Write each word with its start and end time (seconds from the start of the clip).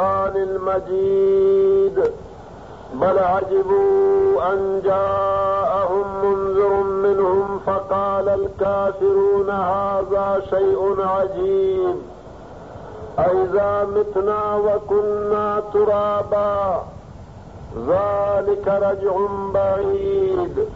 القرآن 0.00 0.36
المجيد 0.36 2.12
بل 2.94 3.18
عجبوا 3.18 4.52
أن 4.52 4.80
جاءهم 4.84 6.24
منذر 6.24 6.72
منهم 6.82 7.60
فقال 7.66 8.28
الكافرون 8.28 9.50
هذا 9.50 10.42
شيء 10.50 10.96
عجيب 11.06 11.94
أئذا 13.18 13.84
متنا 13.94 14.56
وكنا 14.56 15.62
ترابا 15.72 16.82
ذلك 17.88 18.68
رجع 18.68 19.16
بعيد 19.54 20.66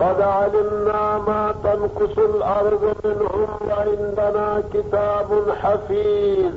قد 0.00 0.20
علمنا 0.20 1.18
ما 1.18 1.54
تنقص 1.64 2.18
الأرض 2.18 2.94
منهم 3.04 3.48
وعندنا 3.70 4.62
كتاب 4.74 5.42
حفيظ 5.62 6.52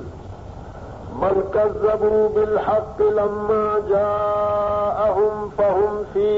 من 1.21 1.43
كذبوا 1.53 2.29
بالحق 2.29 3.01
لما 3.01 3.73
جاءهم 3.89 5.51
فهم 5.57 6.03
في 6.13 6.29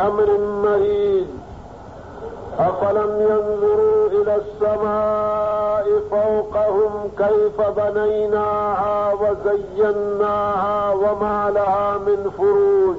امر 0.00 0.38
مريض 0.64 1.26
افلم 2.58 3.20
ينظروا 3.30 4.06
الى 4.08 4.34
السماء 4.36 5.88
فوقهم 6.10 7.10
كيف 7.18 7.60
بنيناها 7.60 9.12
وزيناها 9.14 10.92
وما 10.94 11.50
لها 11.54 11.98
من 12.06 12.30
فروج 12.30 12.96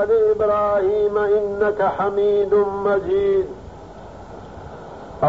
آل 0.02 0.31
إبراهيم 0.31 1.17
إنك 1.17 1.81
حميد 2.00 2.53
مجيد 2.85 3.61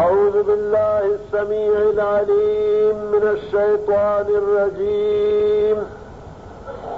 أعوذ 0.01 0.35
بالله 0.45 0.99
السميع 1.07 1.71
العليم 1.89 2.95
من 3.09 3.23
الشيطان 3.31 4.25
الرجيم 4.37 5.77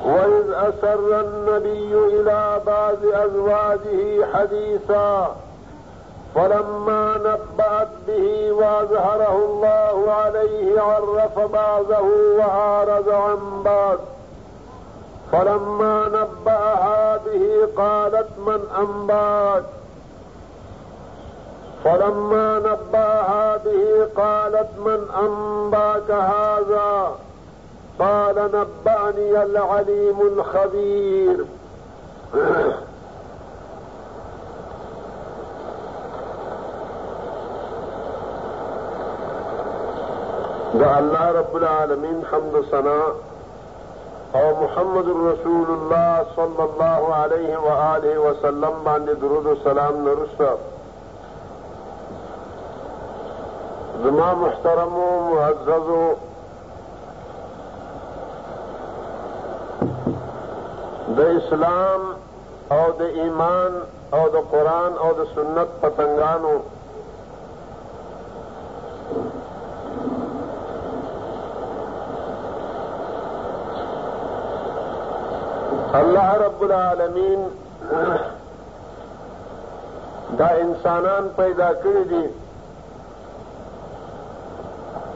وإذ 0.05 0.49
أسر 0.49 1.19
النبي 1.19 1.93
إلى 2.07 2.61
بعض 2.67 2.97
أزواجه 3.13 4.31
حديثا 4.33 5.35
فلما 6.35 7.15
نبأت 7.17 7.87
به 8.07 8.51
وأظهره 8.51 9.35
الله 9.45 10.11
عليه 10.13 10.81
عرف 10.81 11.39
بعضه 11.39 12.07
وأعرض 12.37 13.09
عن 13.09 13.63
بعض 13.63 13.97
فلما 15.31 16.05
نبأها 16.07 17.17
به 17.25 17.67
قالت 17.77 18.27
من 18.47 18.59
أنباك 18.79 19.63
فلما 21.85 22.59
نباها 22.59 23.57
به 23.57 24.05
قالت 24.15 24.69
من 24.85 24.99
أنباك 25.23 26.09
هذا 26.11 27.11
قال 27.99 28.35
نبأني 28.35 29.43
العليم 29.43 30.21
الخبير 30.21 31.45
رب 41.35 41.65
حمد 42.31 42.65
سنا 42.71 43.01
اور 44.35 44.53
محمد 44.63 45.07
الرسول 45.15 45.69
اللہ 45.69 46.21
صلی 46.35 46.61
اللہ 46.61 47.09
علیہ 47.17 48.17
وسلم 48.25 48.81
بانے 48.85 49.13
درد 49.21 49.47
السلام 49.57 50.07
نرسل 50.07 50.73
زما 54.05 54.35
محترم 54.35 54.95
و 54.97 55.31
معزز 55.33 55.87
و 55.97 56.03
د 61.17 61.19
اسلام 61.19 62.01
او 62.71 62.83
د 62.99 63.01
ایمان 63.01 63.71
او 64.13 64.29
د 64.29 64.35
قرآن 64.51 64.91
او 65.03 65.09
د 65.13 65.27
سنت 65.35 65.67
پتنګانو 65.81 66.53
الله 75.99 76.29
رب 76.47 76.63
العالمین 76.69 77.39
دا 80.39 80.47
انسانان 80.65 81.23
پیدا 81.39 81.69
کړی 81.81 82.03
دي 82.11 82.23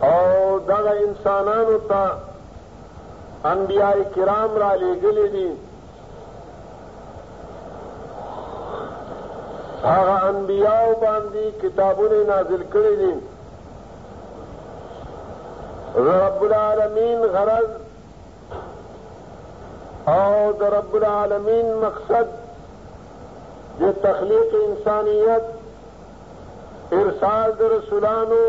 او 0.08 0.60
دغه 0.68 0.92
انسانانو 1.08 1.78
ته 1.90 2.02
انبیاء 3.52 3.94
کرام 4.16 4.56
را 4.62 4.74
لېږلي 4.76 5.28
دي 5.36 5.50
هغه 9.84 10.18
انبیاء 10.30 10.84
باندې 11.04 11.46
کتابونه 11.62 12.20
نازل 12.30 12.62
کړي 12.74 12.96
دي 13.02 13.14
رب 16.08 16.44
العالمین 16.48 17.20
غرض 17.36 17.70
او 20.14 20.52
د 20.60 20.74
رب 20.78 20.96
العالمین 21.02 21.68
مقصد 21.84 22.28
د 23.84 23.92
تخلیق 24.08 24.52
انسانیت 24.68 25.46
ارسال 26.92 27.52
د 27.60 27.72
رسولانو 27.76 28.44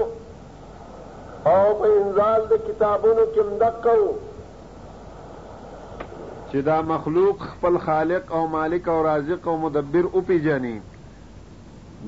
او 1.46 1.68
په 1.80 1.86
انزال 1.98 2.42
د 2.48 2.56
کتابونو 2.64 3.22
کې 3.34 3.44
مدقو 3.50 4.00
چې 6.50 6.60
دا 6.66 6.80
مخلوق 6.88 7.44
خپل 7.52 7.78
خالق 7.84 8.32
او 8.38 8.40
مالک 8.54 8.88
او 8.94 8.96
رازق 9.06 9.48
او 9.52 9.56
مدبر 9.62 10.04
او 10.12 10.20
پیجنی 10.30 10.72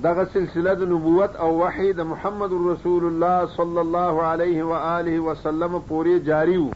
دغه 0.06 0.24
سلسله 0.32 0.74
د 0.80 0.90
نبوت 0.90 1.36
او 1.46 1.48
وحی 1.60 1.92
د 2.00 2.08
محمد 2.10 2.52
رسول 2.66 3.06
الله 3.12 3.46
صلی 3.56 3.80
الله 3.84 4.22
علیه 4.32 4.64
و 4.72 4.82
آله 4.90 5.20
و 5.28 5.34
سلم 5.44 5.80
پوری 5.88 6.18
جاری 6.28 6.56
و 6.56 6.68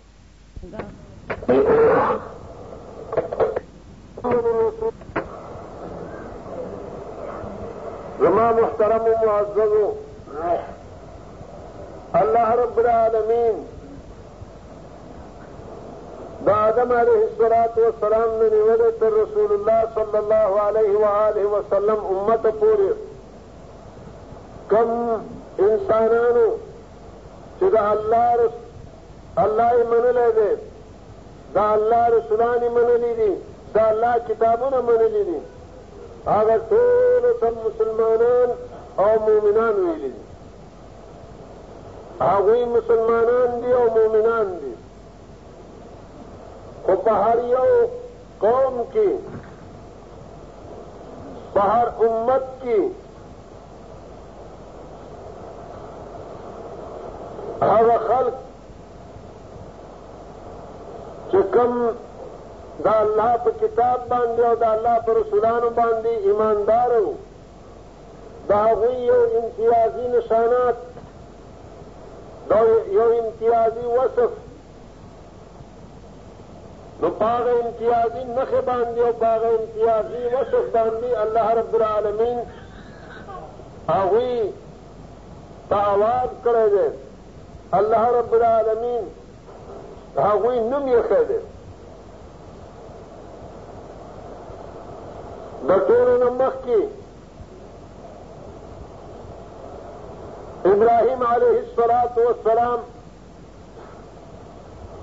زما 8.23 8.49
محترم 8.63 9.05
معززو 9.29 9.87
اللہ 12.13 12.49
رب 12.59 12.79
العالمین 12.79 13.63
علیہ 16.51 17.47
ربر 17.71 18.11
رسول 19.13 19.55
اللہ 19.55 19.79
صلی 19.95 20.17
اللہ 20.19 20.45
علیہ 20.65 20.93
وآلہ 20.97 21.47
وسلم 21.55 22.05
امت 22.17 22.45
کم 24.69 24.91
انسانانو 25.69 26.47
دا 27.73 27.85
اللہ 27.91 28.27
اللہ 29.43 29.71
اللہ 29.71 29.71
من 29.89 29.97
من 29.97 30.05
لے 30.15 30.29
دے 30.37 30.51
رسولان 32.17 32.61
لی 32.61 32.69
پور 33.75 33.89
انسان 33.89 34.01
رسلانی 34.03 34.25
کتابوں 34.27 34.69
هغوی 42.21 42.65
مسلمانان 42.65 43.61
دي 43.61 43.75
او 43.75 43.85
مؤمنان 43.97 44.59
دي 44.61 44.73
خو 46.87 46.95
په 47.05 47.11
هر 47.23 47.39
یو 47.51 47.67
قوم 48.41 48.77
کې 48.95 49.11
په 51.55 51.61
هر 51.73 51.87
امت 52.07 52.47
کې 52.63 52.81
هغه 57.73 57.97
خلق 58.09 58.35
چې 61.31 61.39
کوم 61.55 61.77
دا 62.85 62.97
الله 63.03 63.33
په 63.45 63.51
کتاب 63.61 64.01
باندې 64.11 64.43
او 64.51 64.55
دا 64.57 64.73
الله 64.73 64.97
په 65.07 65.13
رسولانو 65.21 65.71
باندې 65.81 66.13
ایماندار 66.27 66.91
وو 67.03 67.15
دا 68.49 68.61
هغوی 68.71 68.95
یو 69.09 69.23
امتیازي 69.39 70.07
نشانات 70.19 70.75
دا 72.51 72.59
یو 72.93 73.03
امتیازی 73.19 73.87
وصف 73.99 74.31
نو 77.01 77.09
باغ 77.19 77.47
امتیازی 77.49 78.23
نخ 78.25 78.53
باندې 78.67 79.01
او 79.07 79.13
باغ 79.21 79.43
امتیازی 79.59 80.21
وصف 80.35 80.65
باندې 80.75 81.19
الله 81.25 81.49
رب 81.61 81.75
العالمین 81.79 82.39
هغوی 83.89 84.53
ته 85.71 85.77
آواز 85.95 86.29
کړی 86.45 86.69
دی 86.75 86.87
الله 87.81 88.07
رب 88.19 88.33
العالمین 88.35 89.03
هغوی 90.19 90.61
نوم 90.69 90.87
یې 90.93 91.29
دی 91.29 91.39
د 95.69 95.85
ټولو 95.89 96.17
نه 96.23 96.31
مخکې 96.45 97.05
ابراهيم 100.73 101.23
عليه 101.27 101.61
الصلاه 101.63 102.19
والسلام 102.27 102.79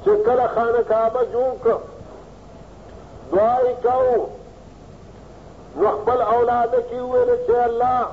چې 0.06 0.16
کله 0.30 0.48
خانه 0.56 0.82
کعبه 0.92 1.22
جوړ 1.34 1.52
کړ 1.64 1.78
دعای 3.36 3.74
کو 3.84 4.00
نو 5.82 5.88
خپل 6.00 6.20
اولاد 6.34 6.72
کې 6.90 7.00
ویل 7.12 7.32
چې 7.46 7.54
الله 7.68 8.04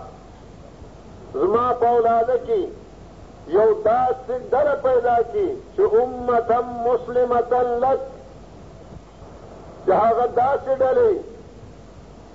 زما 1.41 1.64
په 1.81 1.87
اولاد 1.94 2.31
کې 2.47 2.61
یو 3.56 3.67
داسې 3.88 4.35
ډله 4.52 4.75
پیدا 4.87 5.17
کی 5.32 5.49
چې 5.75 5.82
امته 6.02 6.56
مسلمه 6.87 7.41
لک 7.82 8.00
چې 9.85 9.93
هغه 10.02 10.26
داسې 10.41 10.73
ډلې 10.82 11.14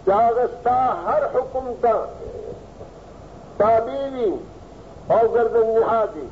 چې 0.06 0.12
هغه 0.22 0.46
ستا 0.58 0.80
هر 1.08 1.22
حکم 1.34 1.66
ته 1.84 1.98
تابع 3.60 4.02
وي 4.18 4.30
بہ 5.08 5.22
گردن 5.34 5.70
یہاں 5.80 6.06
تھی 6.14 6.28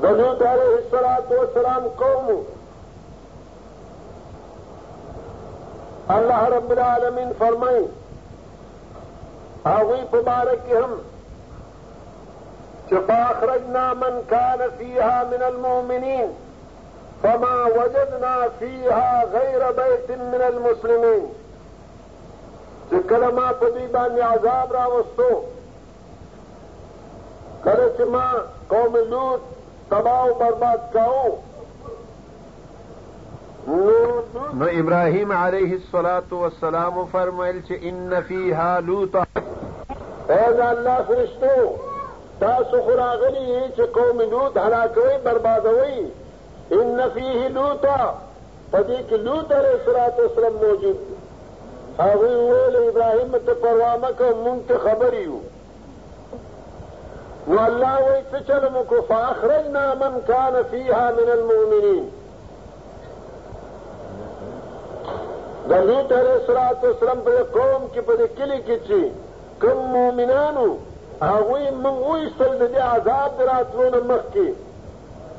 بھجو 0.00 0.34
تارے 0.38 0.66
ایشورا 0.74 1.16
کو 1.28 1.44
سرام 1.54 1.86
کو 1.98 2.12
اللہ 6.16 6.42
رب 6.56 6.70
المین 6.78 7.32
فرمئی 7.38 7.82
آئی 9.72 10.00
مبارکی 10.12 10.76
ہم 10.76 10.96
چپا 12.90 13.22
خرج 13.40 13.68
نام 13.76 13.98
من 14.00 14.20
خان 14.30 14.62
فیح 14.78 15.20
من 15.30 15.60
مو 15.60 15.78
فما 17.22 17.52
وجدنا 17.76 18.30
فيها 18.60 19.24
غير 19.34 19.64
بيت 19.72 20.08
من 20.20 20.42
المسلمين 20.46 21.41
چې 22.92 23.00
کله 23.10 23.28
ما 23.38 23.44
په 23.60 23.66
دې 23.74 23.86
باندې 23.94 24.20
عذاب 24.34 24.68
را 24.76 24.84
وستو 24.92 25.30
کله 27.66 27.86
چې 27.96 28.04
ما 28.14 28.26
قوم 28.72 28.94
لوت 29.12 29.42
تباہ 29.92 30.22
و 30.30 30.34
برباد 30.40 30.80
کاو 30.94 31.30
نو 34.58 34.66
ابراہیم 34.80 35.30
علیہ 35.44 35.70
السلاۃ 35.80 36.28
والسلام 36.42 36.94
فرمائل 37.14 37.58
چې 37.66 37.74
ان 37.88 38.20
فی 38.26 38.40
لوطا 38.90 39.22
اے 40.34 40.40
اللہ 40.70 40.98
فرشتو 41.08 41.56
تاسو 42.44 42.76
خراغلی 42.90 43.46
چې 43.76 43.82
قوم 43.98 44.18
لوط 44.34 44.58
هلاکوي 44.66 45.16
بربادوي 45.24 45.98
ان 46.76 47.10
فیه 47.14 47.48
لوطا 47.58 47.98
پدې 48.72 48.98
کې 49.08 49.16
لوط 49.28 49.48
علیہ 49.58 49.76
والسلام 49.80 50.62
موجود 50.68 50.96
دی 51.08 51.21
هغه 52.00 52.28
ویل 52.28 52.76
ابراهیم 52.88 53.32
ته 53.46 53.54
پروا 53.62 53.96
مکه 54.02 54.24
مونږ 54.44 54.58
ته 54.68 54.78
خبر 54.84 55.14
یو 55.24 55.36
نو 57.50 57.56
الله 57.66 57.94
وایي 58.04 58.22
څه 58.32 58.38
چل 58.48 58.64
مو 58.74 58.82
کو 58.88 59.00
فاخرجنا 59.08 59.94
من 59.94 60.20
کان 60.28 60.62
فیها 60.70 61.10
من 61.18 61.28
المؤمنین 61.36 62.04
د 65.68 65.72
لوط 65.86 66.12
علیه 66.12 66.32
الصلات 66.34 66.84
والسلام 66.84 67.20
په 67.20 67.42
قوم 67.58 67.82
کې 67.94 68.00
په 68.00 68.14
کلی 68.38 68.60
کې 68.66 68.76
چې 68.86 69.00
کوم 69.62 69.78
مؤمنانو 69.96 70.66
هغوی 71.32 71.70
مونږ 71.82 71.98
وایستل 72.08 72.58
د 72.58 72.64
دې 72.74 72.82
عذاب 72.94 73.30
د 73.38 73.48
راتلو 73.52 73.90
نه 73.94 74.00
مخکې 74.10 74.46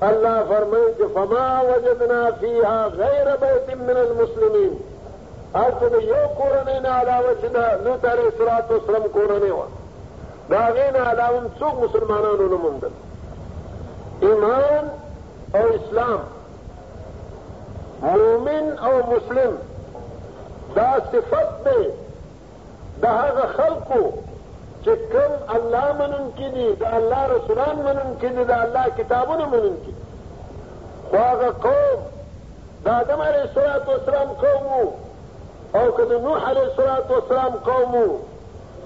الله 0.10 0.38
فرمایي 0.54 0.94
چې 0.98 1.06
فما 1.16 1.62
وجدنا 1.70 2.32
فيها 2.32 2.88
غير 2.88 3.38
بيت 3.46 3.76
من 3.78 3.98
المسلمين 4.06 4.74
هرڅه 5.56 5.88
د 5.94 5.96
یو 6.12 6.24
کورنۍ 6.40 6.78
نه 6.86 6.90
علاوه 7.00 7.32
چې 7.42 7.48
د 7.56 7.86
لوط 7.86 8.06
علیه 8.12 8.28
السلام 8.32 8.64
وسلم 8.76 9.04
کورنۍ 9.18 9.52
وه 9.58 9.68
د 10.50 10.54
هغې 10.66 10.88
نه 10.96 11.02
علاوه 11.12 11.40
هم 11.40 11.48
څوک 11.60 11.76
مسلمانانو 11.86 12.48
نه 12.54 12.58
موندل 12.64 12.94
ایمان 14.28 14.86
او 15.58 15.66
اسلام 15.80 16.20
مؤمن 18.02 18.66
او 18.88 18.94
مسلم 19.14 19.54
دا 20.76 20.90
صفت 21.12 21.50
دی 21.68 21.82
د 23.02 23.06
هغه 23.06 23.46
خلقو 23.58 24.02
چې 24.84 24.92
کوم 25.14 25.34
الله 25.58 25.86
منونکي 26.02 26.50
دي 26.56 26.68
د 26.82 26.86
الله 26.98 27.22
رسولان 27.36 27.76
منونکي 27.90 28.30
دي 28.38 28.44
د 28.52 28.66
الله 28.66 28.86
کتابونه 28.98 29.46
منونکي 29.54 29.96
خو 31.10 31.18
هغه 31.18 31.52
قوم 31.52 32.00
د 32.86 32.94
آدم 33.00 33.26
علیه 33.28 33.66
السلام 33.72 34.36
قوم 34.44 34.64
و 34.80 34.86
او 35.76 35.92
کده 35.92 36.18
نوح 36.20 36.50
علیه 36.50 36.62
الصلاة 36.64 37.08
والسلام 37.12 37.52
قومو 37.54 38.18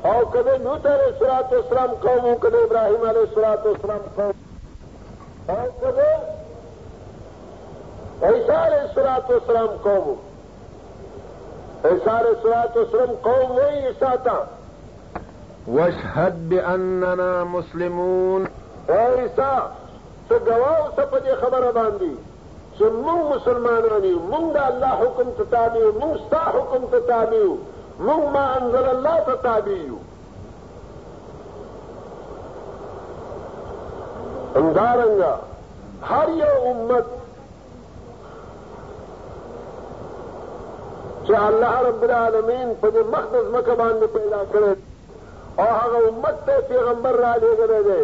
او 0.06 0.30
کده 0.32 0.58
نوح 0.58 0.80
علیه 0.86 1.08
الصلاة 1.12 1.50
والسلام 1.52 1.88
قومو 1.92 2.36
کده 2.36 2.58
ابراهیم 2.64 3.02
علیه 3.08 3.20
الصلاة 3.20 3.64
والسلام 3.66 4.00
قومو 4.18 4.34
او 5.50 5.66
کده 5.82 6.08
عیسی 8.24 8.52
علیه 8.66 8.82
الصلاة 8.88 9.24
والسلام 9.30 9.68
قومو 9.88 10.16
عیسی 11.86 12.10
علیه 12.10 12.30
الصلاة 12.36 12.72
والسلام 12.76 13.12
قوم 13.28 13.52
وی 13.58 13.76
عیسی 13.88 14.18
تا 14.26 14.38
واشهد 15.68 16.50
باننا 16.50 17.44
مسلمون 17.46 18.44
اے 18.90 19.06
عیسی 19.22 19.48
ته 20.30 20.40
گواه 20.40 20.80
اوسه 20.80 21.06
په 21.06 21.20
دې 21.20 21.36
خبره 21.42 21.72
باندې 21.72 22.12
مونگ 22.82 23.24
مسلمانانی 23.34 24.12
مونگ 24.14 24.32
مونگا 24.34 24.62
اللہ 24.62 25.00
حکم 25.02 25.30
مونگ 26.00 26.16
ستا 26.24 26.42
حکم 26.58 26.86
دی 27.10 27.46
مونگ 28.00 28.26
ما 28.34 28.42
انزل 28.62 28.88
اللہ 28.88 29.32
انتا 29.34 29.58
اندارنگا 34.60 35.36
ہر 36.10 36.30
یو 36.36 36.52
امت 36.72 37.06
چا 41.28 41.46
اللہ 41.46 41.80
رب 41.88 42.04
العالمین 42.04 42.70
ربرال 42.82 43.50
مقدس 43.54 43.96
میں 44.02 44.08
پیدا 44.14 44.44
کرے 44.52 44.68
اور 45.64 45.68
ہر 45.68 46.06
امت 46.10 46.46
تھے 46.46 46.60
پیغمبر 46.68 47.18
را 47.22 47.34
راجے 47.34 47.56
کرے 47.58 48.04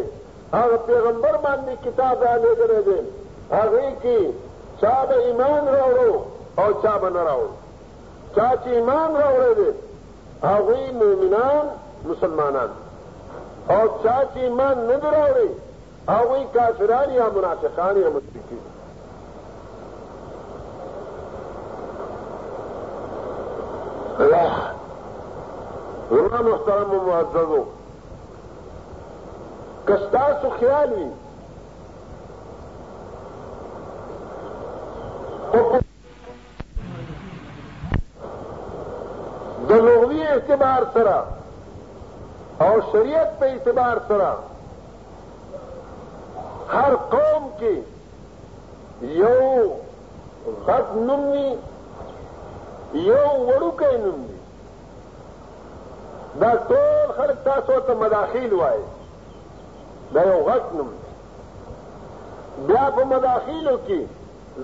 ہر 0.54 0.76
پیغمبر 0.86 1.38
ماننی 1.44 1.76
کتاب 1.84 2.24
را 2.24 2.34
راجے 2.36 2.56
کرے 2.62 2.98
اور 3.60 3.70
نہیں 3.72 3.96
کی 4.02 4.18
چا 4.84 5.06
به 5.06 5.16
ایمان 5.26 5.64
راوړو 5.68 6.14
او 6.58 6.82
چا 6.82 6.98
به 6.98 7.10
نه 7.10 7.24
راوړو 7.24 7.54
چا 8.36 8.52
چې 8.64 8.68
ایمان 8.70 9.16
راوړی 9.16 9.54
دی 9.56 9.70
هغوی 10.44 10.92
مؤمنان 10.92 11.66
مسلمانان 12.06 12.70
او 13.70 13.88
چا 14.04 14.16
چې 14.34 14.38
ایمان 14.40 14.88
نه 14.88 14.98
دی 14.98 15.08
راوړی 15.08 15.50
هغوی 16.10 16.44
کافران 16.54 17.12
یا 17.14 17.30
منافقان 17.30 17.98
یا 17.98 18.10
مشرکین 18.10 18.62
زما 26.24 26.42
محترم 26.42 26.94
و 26.94 27.02
معززو 27.08 27.64
که 29.88 29.98
ستاسو 30.08 30.50
خیال 30.60 30.94
وي 30.94 31.08
اعتبار 40.34 40.86
سره 40.94 41.16
او 42.70 42.82
شریعت 42.92 43.40
په 43.40 43.46
اعتبار 43.46 43.98
سره 44.08 44.34
هر 46.74 46.94
قوم 47.14 47.44
کې 47.60 47.76
یو 49.02 49.72
غټ 50.68 50.88
نوم 51.08 51.24
وي 51.34 51.50
یو 53.08 53.30
وړوکی 53.48 53.96
نوم 54.06 54.20
وي 54.28 54.40
دا 56.42 56.52
ټول 56.70 57.06
خلک 57.18 57.38
تاسو 57.50 57.76
ته 57.88 57.94
مداخیل 58.06 58.52
وایي 58.54 58.84
دا 60.14 60.22
یو 60.32 60.40
غټ 60.50 60.66
نوم 60.80 60.90
دی 61.02 61.02
بیا 62.68 62.84
په 62.96 63.04
مداخیلو 63.14 63.76
کې 63.90 64.00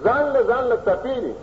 ځان 0.07 0.23
له 0.37 0.41
ځان 0.49 0.63
له 0.71 0.75
تپیلي 0.89 1.33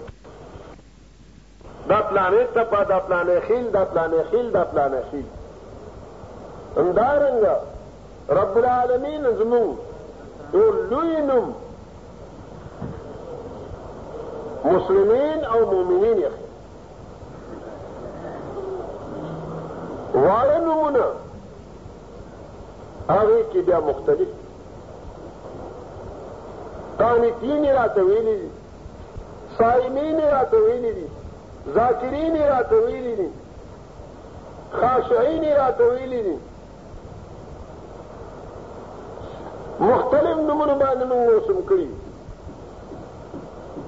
دا 1.89 1.99
پلانې 2.11 2.43
تپا 2.55 2.83
دا 2.85 2.99
پلانې 2.99 3.41
خیل 3.47 3.71
دا 3.73 3.85
پلانې 3.91 4.23
خیل 4.31 4.51
دا 4.53 4.65
پلانې 4.65 5.03
خیل 5.11 5.27
اندارنګ 6.77 7.43
رب 8.39 8.57
العالمین 8.61 9.25
زمو 9.39 9.67
یو 10.55 10.71
لوی 10.91 11.21
نوم 11.29 11.53
مسلمین 14.65 15.41
او 15.53 15.59
مؤمنین 15.71 16.19
یې 16.25 16.31
واړه 20.25 20.59
نومونه 20.67 21.05
هغې 23.11 23.43
کې 23.53 23.61
بیا 23.67 23.81
مختلف 23.91 24.29
قانتین 26.99 27.65
یې 27.65 27.73
راته 27.79 28.03
ویلي 28.09 28.37
دي 28.41 28.49
صائمین 29.59 30.19
یې 30.21 30.31
راته 30.33 30.57
ویلي 30.67 30.93
دي 30.99 31.07
ذاکرین 31.75 32.39
را 32.49 32.63
تویلی 32.63 33.17
دي 33.17 33.29
خاشعین 34.73 35.57
را 35.57 35.73
تویلی 35.73 36.23
دي 36.23 36.35
مختلف 39.81 40.37
نمونه 40.49 40.75
باندې 40.79 41.05
موږ 41.05 41.29
وسم 41.37 41.59
کړی 41.69 41.89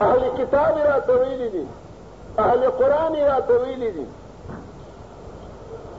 اهل 0.00 0.22
کتاب 0.38 0.78
را 0.78 1.00
تویلی 1.00 1.48
دي 1.50 1.66
اهل 2.38 2.68
قران 2.68 3.14
را 3.16 3.40
تویلی 3.40 3.90
دي 3.90 4.06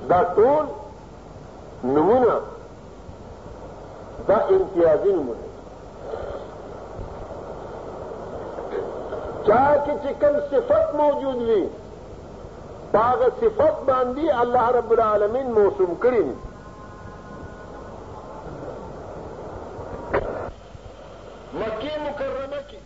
دا 0.09 0.23
ټول 0.35 0.65
نمونه 1.83 2.33
دا 4.27 4.35
امتیازی 4.35 5.13
نمونه 5.13 5.48
کی 9.55 9.91
چکن 10.03 10.39
صفت 10.49 10.93
موجود 10.95 11.41
وی 11.49 11.63
پاگ 12.93 13.21
صفت 13.39 13.79
باندھی 13.89 14.29
اللہ 14.41 14.69
رب 14.75 14.91
العالمین 14.91 15.51
موسم 15.53 15.93
کری 16.01 16.21
مکی 21.53 21.95
مکرمہ 22.05 22.61
کی 22.69 22.77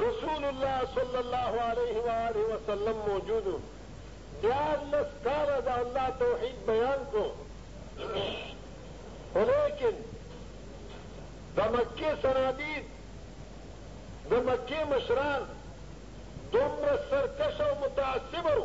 رسول 0.00 0.44
اللہ 0.44 0.78
صلی 0.94 1.16
اللہ 1.18 1.60
علیہ 1.70 2.02
وآلہ 2.06 2.52
وسلم 2.52 3.00
موجود 3.08 3.46
ہوں 3.52 3.58
کا 4.42 5.34
اللہ 5.72 6.08
توحید 6.18 6.64
بیان 6.66 7.04
کو 7.12 7.24
لیکن 9.34 10.00
دمکی 11.56 12.06
سرادید 12.22 12.91
د 14.32 14.34
مکې 14.48 14.80
مشران 14.90 15.42
دومره 16.52 16.94
سرکش 17.10 17.56
او 17.66 17.72
متعصب 17.82 18.46
وو 18.56 18.62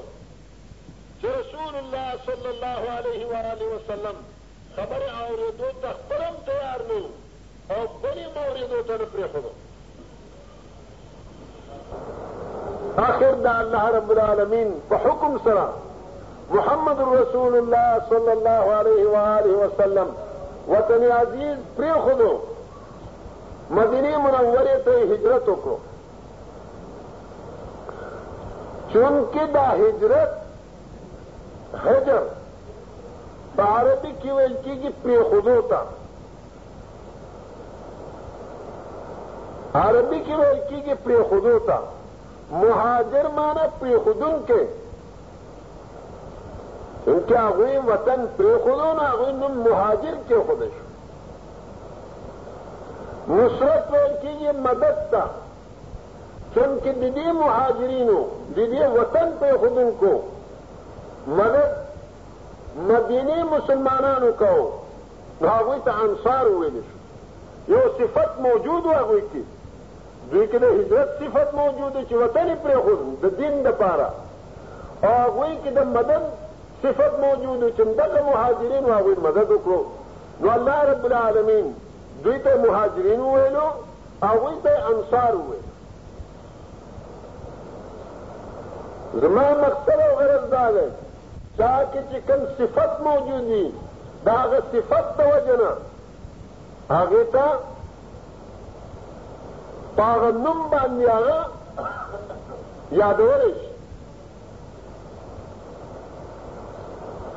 چې 1.20 1.26
رسول 1.40 1.74
الله 1.82 2.08
صلی 2.28 2.50
الله 2.54 2.80
علیه 2.98 3.22
و 3.32 3.34
آله 3.52 3.66
وسلم 3.76 4.16
خبرې 4.78 5.10
اورېدو 5.24 5.70
ته 5.82 5.90
خپل 6.00 6.20
هم 6.28 6.36
تیار 6.48 6.80
نه 6.90 7.00
او 7.76 7.82
بل 8.02 8.18
یې 8.24 8.30
اورېدو 8.46 8.80
ته 8.88 8.98
نه 8.98 9.06
پرېښودو 9.14 9.52
آخر 13.10 13.34
د 13.46 13.48
الله 13.62 13.86
رب 13.98 14.10
العالمین 14.16 14.76
په 14.90 14.96
حکم 15.08 15.40
سره 15.46 15.74
محمد 16.58 17.00
رسول 17.14 17.56
الله 17.64 18.02
صلی 18.10 18.32
الله 18.38 18.74
علیه 18.82 19.08
و 19.16 19.24
آله 19.38 19.54
وسلم 19.66 20.16
وطن 20.76 21.04
عزیز 21.22 21.58
پرېښودو 21.78 22.57
مدنی 23.72 24.16
منورے 24.24 24.78
تھے 24.84 24.96
ہجرت 25.14 25.46
کو 25.64 25.78
چونکہ 28.94 29.46
دا 29.54 29.66
ہجرت 29.74 30.46
بھارتی 33.56 34.12
کی 34.22 34.32
ویلکی 34.32 34.76
کی 34.82 34.90
پی 35.04 35.16
ہوتا 35.32 35.84
عربی 39.84 40.20
کی 40.26 40.34
ویلکی 40.36 40.80
کی 40.86 40.94
پری 41.04 41.16
خود 41.30 41.46
ہوتا 41.46 41.76
مہاجر 42.52 43.26
مانا 43.36 43.66
پری 43.80 43.90
پیخود 43.90 44.22
کے 44.48 44.60
ان 47.12 47.20
کے 47.28 47.38
ہوئی 47.56 47.78
وطن 47.88 48.26
پری 48.38 48.54
خودوں 48.64 48.94
نہ 49.02 49.08
ہوئی 49.14 49.30
ان 49.46 49.58
مہاجر 49.70 50.14
کے 50.28 50.36
خودش 50.48 50.80
نصرت 53.30 53.88
ویل 53.92 54.12
کېږي 54.22 54.52
مدد 54.66 54.98
ته 55.12 55.22
چونکې 56.56 56.92
د 57.02 57.06
دې 57.16 57.28
مهاجرینو 57.40 58.20
د 58.56 58.60
دې 58.74 58.84
وطن 59.00 59.28
پرېښودونکو 59.40 60.14
مدد 61.38 61.72
مدینه 62.92 63.38
مسلمانانو 63.54 64.30
کو 64.42 64.54
نو 65.42 65.48
هغوی 65.58 65.78
ته 65.88 65.92
انصار 66.06 66.46
وویل 66.52 66.76
شو 66.92 66.96
یو 67.74 67.82
صفت 67.98 68.34
موجود 68.46 68.84
و 68.86 68.94
هغوی 69.02 69.22
کې 69.32 69.44
دوی 70.34 70.46
کې 70.52 70.58
د 70.66 70.78
هجرت 70.78 71.10
صفت 71.24 71.50
موجوده 71.62 72.02
چې 72.10 72.16
وطن 72.24 72.48
یې 72.48 72.58
پرېښود 72.68 73.18
د 73.22 73.26
دین 73.38 73.54
دپاره 73.68 74.08
او 75.04 75.12
هغوی 75.26 75.52
کې 75.64 75.72
د 75.78 75.80
مدد 75.96 76.24
صفت 76.86 77.14
موجود 77.26 77.60
و 77.64 77.70
چې 77.76 77.82
همدغه 77.88 78.20
مهاجرینو 78.30 78.90
هغوی 78.98 79.16
مدد 79.28 79.48
وکړو 79.54 79.82
نو 80.42 80.48
الله 80.56 80.78
رب 80.92 81.06
العالمین 81.10 81.66
دوی 82.24 82.40
ته 82.40 82.54
مهاجرین 82.56 83.20
وویلو 83.20 83.68
هغوی 84.24 84.56
ته 84.64 84.72
انصار 84.90 85.36
وویل 85.36 85.64
زما 89.22 89.42
مقصد 89.62 89.90
او 90.10 90.16
غرض 90.20 90.50
دا 90.56 90.64
دی 90.74 90.86
چا 91.58 91.84
کې 91.94 92.00
چې 92.12 92.18
کوم 92.32 92.42
صفت 92.58 92.92
موجود 93.06 93.44
وي 93.52 93.66
د 94.26 94.30
هغه 94.30 94.60
صفت 94.72 95.06
د 95.18 95.20
وجه 95.32 95.56
نه 95.62 95.72
هغې 96.98 97.24
ته 97.34 97.46
په 99.96 100.04
هغه 100.04 100.32
نوم 100.32 100.60
باندې 100.72 101.06
هغه 101.16 101.40
یادولی 102.92 103.54
شي 103.54 103.68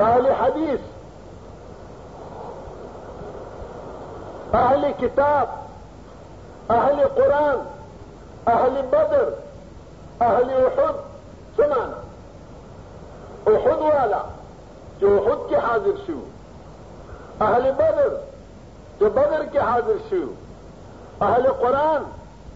اهل 0.04 0.26
حدیث 0.32 0.80
اہل 4.58 4.84
کتاب 5.00 6.70
اہل 6.72 7.02
قرآن 7.16 7.58
اہل 8.52 8.80
بدر 8.90 9.28
اہل 10.28 10.50
احد 10.64 10.96
سنانا 11.56 12.00
احد 13.52 13.82
والا 13.82 14.22
جو 15.00 15.14
احد 15.18 15.48
کے 15.50 15.56
حاضر 15.66 16.00
سے 16.06 16.12
اہل 17.44 17.70
بدر 17.76 18.14
جو 19.00 19.10
بدر 19.20 19.44
کے 19.52 19.58
حاضر 19.58 19.96
سے 20.08 20.22
اہل 21.28 21.46
قرآن 21.60 22.02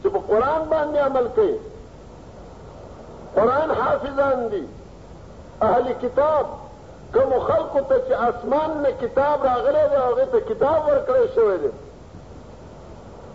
جب 0.05 0.17
قرآن 0.27 0.69
باندھنے 0.69 0.99
عمل 1.01 1.27
کے 1.35 1.47
قرآن 3.35 3.71
حافظان 3.85 4.47
دی 4.53 4.65
اہل 5.69 5.93
کتاب 6.01 6.59
کم 7.13 7.33
خلق 7.47 7.77
پہ 7.89 7.95
کے 8.07 8.15
آسمان 8.29 8.71
میں 8.83 8.91
کتاب 9.01 9.45
راگڑے 9.45 9.83
ہو 9.97 10.17
گئے 10.17 10.25
تھے 10.31 10.39
کتاب 10.49 10.87
ورکڑے 10.89 11.27
شوج 11.35 11.65
ہے 11.65 11.69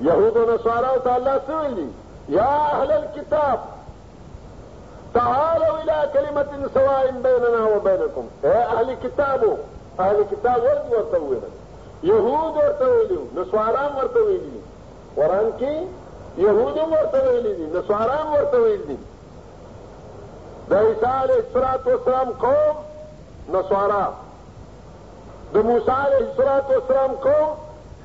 يهود 0.02 0.38
ونصارى 0.38 0.88
وتعالى 0.96 1.02
تعالى 1.06 1.42
سويلي 1.48 1.88
يا 2.30 2.72
اهل 2.72 2.92
الكتاب 2.92 3.60
تعالوا 5.14 5.82
الى 5.84 6.10
كلمة 6.14 6.70
سواء 6.74 7.12
بيننا 7.12 7.66
وبينكم 7.76 8.28
يا 8.44 8.50
إيه 8.50 8.80
اهل 8.80 8.90
الكتاب 8.90 9.58
اهل 10.00 10.20
الكتاب 10.22 10.64
ورد 10.64 10.92
ورتوينا 10.92 11.50
يهود 12.04 12.58
ورتويلو 12.58 13.26
نصارى 13.36 13.90
ورتويلي 13.98 14.60
ورانكي 15.18 15.88
يهود 16.38 16.78
ورتويلي 16.92 17.68
نصارى 17.74 18.30
ورتويلي 18.32 18.98
د 20.70 20.74
عليه 21.04 21.40
الصلاة 21.48 21.80
والسلام 21.86 22.30
قوم 22.30 22.76
نصارى 23.52 24.14
دموسى 25.54 25.92
عليه 25.92 26.32
الصلاة 26.32 26.64
والسلام 26.70 27.12
قوم 27.12 27.56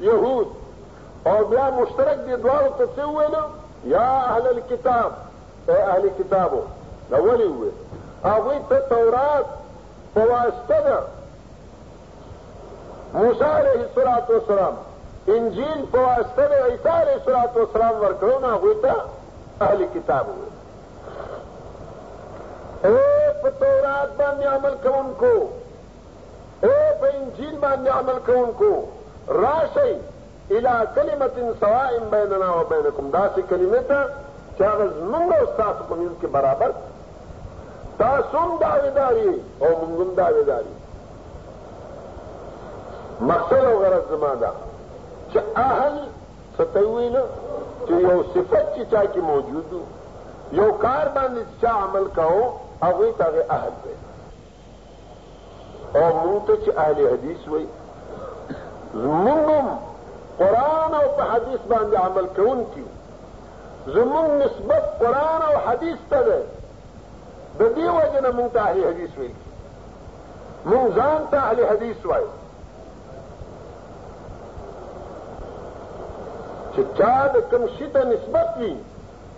يهود 0.01 0.53
او 1.27 1.35
بیا 1.51 1.69
مشترک 1.75 2.19
دی 2.27 2.35
دواړو 2.37 2.71
ته 2.79 2.87
څه 2.97 3.03
ویلو 3.07 3.45
یا 3.97 4.07
اهل 4.17 4.49
الكتاب 4.49 5.13
اے 5.69 5.75
إيه 5.75 5.85
اهل 5.85 6.11
کتابو 6.19 6.61
دا 7.11 7.19
ولي 7.23 7.45
وي 7.47 7.71
هغوی 8.25 8.59
ته 8.71 8.79
تورات 8.91 9.47
په 10.15 10.21
واسطه 10.21 10.81
ده 10.89 10.99
موسی 13.15 13.45
علیه 13.45 13.81
السلام 13.89 14.21
والسلام 14.29 14.75
انجیل 15.29 15.87
په 15.93 15.99
واسطه 15.99 16.47
ده 16.49 16.65
عیسی 16.71 16.89
علیه 16.89 17.15
السلام 17.15 17.49
والسلام 17.57 17.95
ورکړو 18.03 18.39
نو 18.41 18.47
هغوی 18.57 18.75
ته 18.83 18.95
اهل 19.61 19.85
کتاب 19.95 20.27
وي 20.29 20.51
اے 22.85 23.35
په 23.43 23.51
تورات 23.61 24.11
باندې 24.19 24.47
عمل 24.57 24.75
کوونکو 24.89 25.35
اے 26.63 26.95
په 27.01 27.07
انجیل 27.19 27.59
باندې 27.59 27.89
عمل 27.91 28.19
کوونکو 28.27 28.73
راشئ 29.43 29.95
الى 30.51 30.73
کلمت 30.95 31.35
سواء 31.61 31.99
بیننا 32.13 32.51
و 32.61 32.65
بینکم 32.71 33.11
دا 33.11 33.29
سی 33.35 33.43
کلمه 33.51 33.81
تا 33.89 34.01
چه 34.59 34.65
اغز 34.65 34.91
منگا 35.13 35.35
استاس 35.43 35.77
پمیز 35.89 36.11
که 36.21 36.27
برابر 36.27 36.71
تاسم 37.99 38.49
داویداری 38.61 39.41
او 39.59 39.87
منگم 39.87 40.15
داویداری 40.15 40.69
مقصد 43.21 43.65
او 43.65 43.79
غرض 43.79 44.09
زمان 44.19 44.39
دا 44.39 44.53
چه 45.35 45.41
اهل 45.57 45.99
ستویل 46.55 47.17
چې 47.87 47.91
یو 47.93 48.23
صفت 48.35 48.75
چې 48.77 48.91
چا 48.91 49.05
کې 49.05 49.19
موجودو 49.19 49.81
یو 50.53 50.73
کار 50.73 51.07
باندې 51.15 51.43
چا 51.63 51.69
عمل 51.69 52.09
کاو 52.17 52.53
هغه 52.83 53.13
ته 53.19 53.47
اهل 53.51 53.73
دی 53.85 53.95
او 55.95 56.09
موږ 56.11 56.47
ته 56.47 56.57
چې 56.65 56.77
اهل 56.79 57.13
حدیث 57.13 57.49
وای 57.49 57.67
زمونږ 58.95 59.67
قرآن 60.39 60.95
او 60.95 61.09
په 61.17 61.23
حدیث 61.23 61.61
باندې 61.73 61.97
عمل 61.97 62.27
کوونکي 62.37 62.85
زمونږ 63.87 64.31
نسبت 64.45 64.83
قرآن 65.01 65.41
او 65.43 65.59
حدیث 65.71 65.99
ته 66.11 66.21
ده 66.23 66.39
د 67.59 67.63
دې 67.75 67.87
وجه 67.99 68.21
نه 68.21 68.31
مونږ 68.31 68.53
ته 68.53 68.61
اهلي 68.69 68.85
حدیث 68.85 69.11
ویل 69.19 69.37
مونږ 70.65 70.89
ځان 70.99 71.21
ته 71.31 71.39
اهلي 71.49 71.65
حدیث 71.73 72.07
وایو 72.07 72.31
چې 76.77 76.83
چا 76.99 77.15
د 77.35 77.41
کوم 77.51 77.65
شي 77.77 77.87
ته 77.95 78.03
نسبت 78.15 78.51
وي 78.59 78.75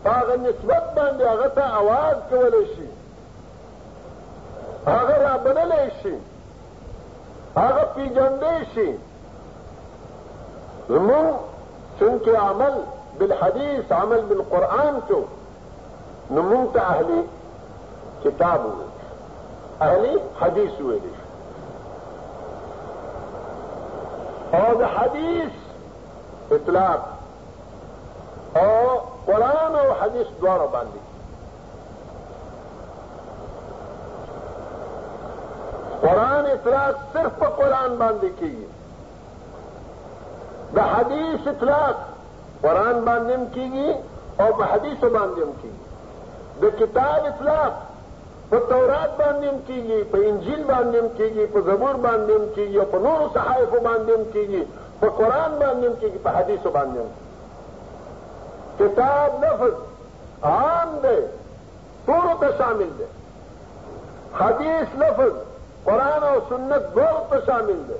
هغه 0.04 0.36
نسبت 0.36 0.84
باندې 0.96 1.24
هغه 1.32 1.48
ته 1.56 1.76
اواز 1.80 2.16
کولی 2.30 2.64
شي 2.76 2.88
هغه 4.86 5.16
را 5.24 5.34
بللی 5.44 5.90
شي 6.02 6.14
هغه 7.56 7.84
پیژندی 7.94 8.56
شي 8.74 8.88
ممنوع 10.90 11.38
چونکه 12.00 12.38
عمل 12.38 12.72
بالحديث 13.18 13.92
عمل 13.92 14.20
بالقرآن 14.20 15.00
چو 15.08 15.18
نمونږ 16.30 16.72
ته 16.74 16.80
اهلي 16.80 17.22
كتاب 18.24 18.60
وویل 18.64 18.84
اهلي 19.80 20.20
حديث 20.40 20.72
وویل 20.80 21.14
او 24.54 24.74
د 24.80 24.84
حدیث 24.96 25.54
اطلاق 26.52 27.02
او 28.56 28.72
قرآن 29.26 29.72
او 29.76 29.92
حديث 29.94 30.26
دوارة 30.40 30.66
باندي 30.66 31.00
قرآن 36.02 36.46
اطلاق 36.46 36.96
صرف 37.14 37.42
قرآن 37.44 37.98
باندي 37.98 38.30
كيه 38.40 38.75
د 40.74 40.78
حدیث 40.78 41.46
اطلاق 41.48 41.96
قرآن 42.62 43.00
باندې 43.04 43.34
هم 43.34 43.46
کیږي 43.50 43.88
او 44.44 44.46
په 44.58 44.64
حدیث 44.72 44.98
باندې 44.98 45.40
هم 45.42 45.52
کیږي 45.62 45.80
د 46.62 46.78
کتاب 46.80 47.22
اطلاق 47.30 47.72
په 48.50 48.58
تورات 48.70 49.10
باندې 49.18 49.46
هم 49.48 49.58
کیږي 49.68 50.00
په 50.12 50.18
انجیل 50.30 50.62
باندې 50.64 50.98
هم 50.98 51.08
کیږي 51.08 51.46
په 51.54 51.60
زبور 51.68 51.96
باندې 51.96 52.32
هم 52.34 52.44
کیږي 52.54 52.78
او 52.78 52.86
په 52.86 52.98
نورو 53.08 53.28
صحائفو 53.34 53.78
باندې 53.88 54.12
هم 54.12 54.24
کیږي 54.34 54.62
په 55.00 55.08
قرآن 55.20 55.52
باندې 55.62 55.86
هم 55.86 55.96
کیږي 56.00 56.18
په 56.18 56.30
حدیثو 56.38 56.70
باندې 56.70 57.00
هم 57.02 57.08
کتاب 58.78 59.44
لفظ 59.44 59.74
عام 60.42 60.90
دی 61.04 61.20
ټولو 62.06 62.32
ته 62.40 62.48
شامل 62.58 62.90
دی 62.98 63.06
حدیث 64.40 64.88
لفظ 65.02 65.34
قرآن 65.84 66.22
او 66.30 66.36
سنت 66.48 66.84
دور 66.96 67.14
ته 67.32 67.38
شامل 67.50 67.80
دی 67.90 67.98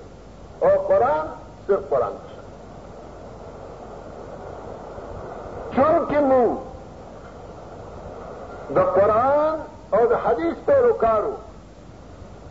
او 0.67 0.71
قرآن 0.89 1.27
صرف 1.67 1.85
قرآن 1.91 2.15
دی 2.23 2.36
چونکہ 5.77 6.21
منہ 6.29 6.55
دا 8.77 8.83
قرآن 8.95 9.61
اور 9.97 10.07
دا 10.11 10.17
حدیث 10.27 10.65
پہ 10.67 10.73
رکارو 10.89 11.35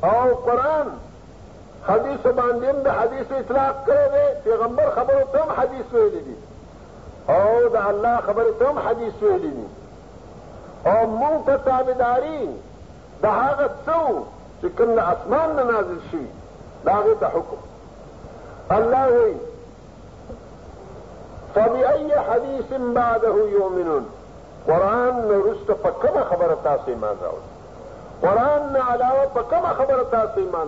اور 0.09 0.33
قرآن 0.45 0.89
حدیث 1.87 2.25
باندیم 2.37 2.81
دا 2.85 2.91
حدیث 3.01 3.31
اطلاق 3.37 3.85
کرے 3.87 4.05
دے 4.13 4.23
پیغمبر 4.43 4.89
خبر 4.95 5.23
تم 5.31 5.51
حدیث 5.57 5.93
ویلی 5.93 6.19
دی 6.25 6.35
اور 7.37 7.67
دا 7.73 7.83
اللہ 7.93 8.19
خبر 8.25 8.51
تم 8.59 8.77
حدیث 8.87 9.21
ویلی 9.23 9.49
دی 9.55 9.65
اور 10.91 11.05
منہ 11.17 11.37
کا 11.45 11.55
تابداری 11.69 12.39
دا 13.23 13.29
حاغت 13.41 13.83
سو 13.89 13.99
چکم 14.61 14.93
دا 15.01 15.09
اسمان 15.11 15.55
نازل 15.73 15.97
شوی 16.11 16.25
دا 16.85 17.27
حکم 17.35 18.73
اللہ 18.77 19.03
ہوئی 19.15 19.33
فبأي 21.55 22.11
حديث 22.19 22.73
بعده 22.81 23.33
يؤمنون 23.35 24.05
قرآن 24.67 25.13
نرست 25.27 25.71
فكما 25.83 26.23
خبر 26.23 26.25
خبره 26.45 26.57
مان 26.65 26.79
ایمان 26.87 27.15
قرآن 28.21 28.73
نه 28.73 28.79
علاوه 28.83 29.25
په 29.35 29.41
کومه 29.49 29.73
خبره 29.73 30.03
تاسو 30.11 30.39
ایمان 30.39 30.67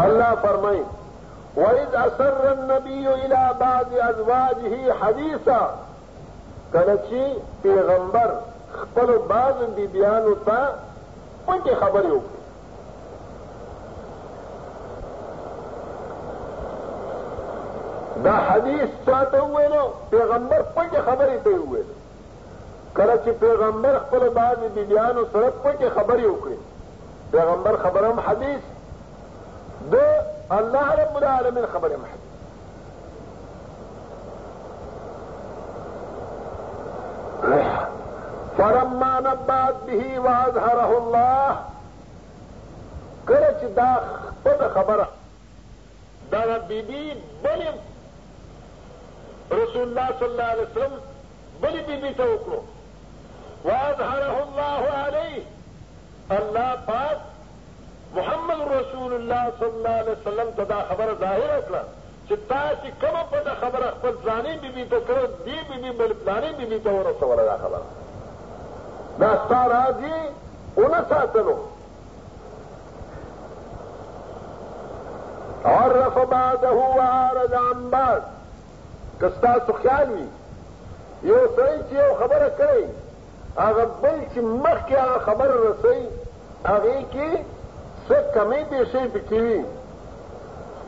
الله 0.00 0.34
فرمي 0.34 0.82
وإذ 1.56 1.88
أسر 1.94 2.52
النبي 2.52 3.08
إلى 3.14 3.50
بعض 3.60 3.86
أزواجه 3.98 4.92
حديثا 5.00 5.74
کله 6.72 6.98
چې 7.10 7.40
پیغمبر 7.62 8.30
خبر 8.72 9.16
بعض 9.28 9.54
بيبيانو 9.76 10.34
تا 10.46 10.68
پټې 11.48 11.74
خبر 11.74 12.04
يوكي 12.04 12.35
دا 18.26 18.32
حدیث 18.34 18.88
چاته 19.06 19.40
ویلو 19.42 19.84
پیغمبر 20.10 20.62
پکې 20.62 21.00
خبرې 21.08 21.38
ته 21.44 21.50
ویلو 21.74 21.94
کله 22.96 23.14
چې 23.24 23.30
پیغمبر 23.42 23.94
خپل 23.98 24.22
باندې 24.38 24.66
بیبيانو 24.78 25.22
سره 25.34 25.50
پکې 25.64 25.88
خبرې 25.98 26.26
وکړي 26.32 26.58
پیغمبر 27.36 27.74
خبرم 27.84 28.16
حدیث 28.30 28.60
د 29.94 29.96
الله 30.58 30.88
رب 31.02 31.14
العالمین 31.22 31.66
خبرم 31.76 32.02
حدیث 32.10 32.24
فلما 38.58 39.14
نبات 39.24 39.74
به 39.88 40.02
واظهره 40.28 40.90
الله 41.00 41.50
کله 43.28 43.54
چې 43.60 43.66
دا 43.82 43.92
خبره 44.78 45.06
دا 46.30 46.42
بیبي 46.58 47.04
بلې 47.42 47.70
رسول 49.52 49.82
الله 49.82 50.08
صلى 50.20 50.28
الله 50.28 50.44
عليه 50.44 50.62
وسلم 50.62 50.92
بل 51.62 51.82
بلي 51.82 51.96
بي 52.00 52.14
توقلو 52.14 52.62
وأظهره 53.64 54.42
الله 54.42 54.90
عليه 54.92 55.42
الله 56.30 56.74
پاک 56.86 57.18
محمد 58.16 58.60
رسول 58.72 59.12
الله 59.14 59.52
صلى 59.60 59.68
الله 59.68 59.90
عليه 59.90 60.12
وسلم 60.12 60.50
تدا 60.50 60.80
خبر 60.82 61.14
ظاهر 61.14 61.58
اكلا 61.58 61.78
کړه 61.78 62.28
چې 62.28 62.34
تاسو 62.48 62.90
کومه 63.00 63.22
پټه 63.24 63.54
خبره 63.54 63.90
خپل 63.90 64.58
بي 64.60 64.68
بي 64.68 64.84
ته 64.84 65.00
کړو 65.00 65.44
بي 65.44 65.58
بي 65.70 65.90
بل 65.90 66.12
بي 66.56 66.64
بي 66.64 66.78
ته 66.78 66.90
ورسوله 66.90 67.42
دا 67.44 67.56
خبره 67.58 67.82
دا 69.18 69.44
ستا 69.44 69.66
راځي 69.66 70.14
ونه 70.76 71.06
ساتلو 71.10 71.58
عرف 75.64 76.18
بعده 76.18 76.70
وعارض 76.72 77.52
عن 77.54 77.90
بعض 77.90 78.22
کستا 79.20 79.52
سو 79.66 79.72
خیال 79.82 80.08
وي 80.14 80.24
یو 81.30 81.38
سړی 81.56 81.76
چې 81.88 81.94
یو 82.02 82.08
خبره 82.22 82.48
کوي 82.60 82.82
هغه 83.64 83.84
بل 84.02 84.18
چې 84.32 84.40
مخکې 84.64 84.94
هغه 85.04 85.18
خبره 85.28 85.54
رسوي 85.66 86.04
هغې 86.70 86.98
کې 87.12 87.30
څه 88.06 88.16
کمی 88.34 88.62
پیشې 88.70 89.02
پکې 89.14 89.38
وي 89.44 89.64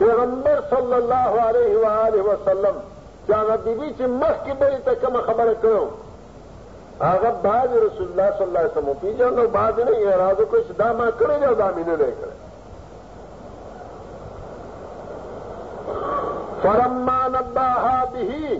پیغمبر 0.01 0.57
صلی 0.73 0.95
الله 1.01 1.31
علیه 1.47 1.77
و 1.85 1.95
آله 2.05 2.21
وسلم 2.31 2.75
چې 3.25 3.31
هغه 3.39 3.55
بیبي 3.65 3.89
چې 3.97 4.05
مخکې 4.21 4.53
بلې 4.61 4.79
ته 4.85 4.95
کومه 5.05 5.21
خبره 5.31 5.55
کړو 5.61 5.85
هغه 7.09 7.31
بعد 7.47 7.69
رسول 7.85 8.07
الله 8.09 8.29
صلی 8.37 8.47
الله 8.49 8.59
علیه 8.59 8.71
وسلم 8.75 8.93
پیژنو 9.05 9.47
بعد 9.57 9.81
نه 9.87 9.91
یې 10.01 10.13
راز 10.23 10.37
کوي 10.49 10.61
چې 10.67 10.73
دا 10.83 10.93
ما 11.01 11.07
کړی 11.19 11.37
دا 11.63 11.71
مې 11.79 11.85
نه 11.87 11.95
دی 12.03 12.11
کړی 12.21 12.37
فلما 16.63 17.27
نباها 17.27 18.05
به 18.05 18.59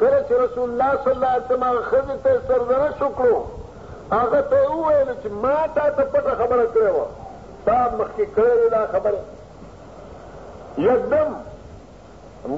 کله 0.00 0.22
چې 0.28 0.32
رسول 0.32 0.70
الله 0.70 0.98
صلی 1.04 1.12
الله 1.12 1.26
علیه 1.26 1.46
وسلم 1.46 1.62
هغه 1.62 1.82
ښځې 1.90 2.16
ته 2.24 2.40
سرزنه 2.48 3.08
وکړو 3.08 3.40
هغه 4.12 4.40
ته 4.50 4.56
یې 4.64 4.68
وویل 4.76 5.10
چې 5.24 5.28
ما 5.42 5.66
تا 5.74 5.90
ته 5.90 6.04
پټه 6.12 6.34
خبره 6.40 6.64
کړې 6.74 6.92
وه 6.96 7.06
تا 7.64 7.78
مخکې 7.98 8.26
کړې 8.36 8.68
دا 8.72 8.82
خبره 8.92 9.20
یکدم 10.78 11.30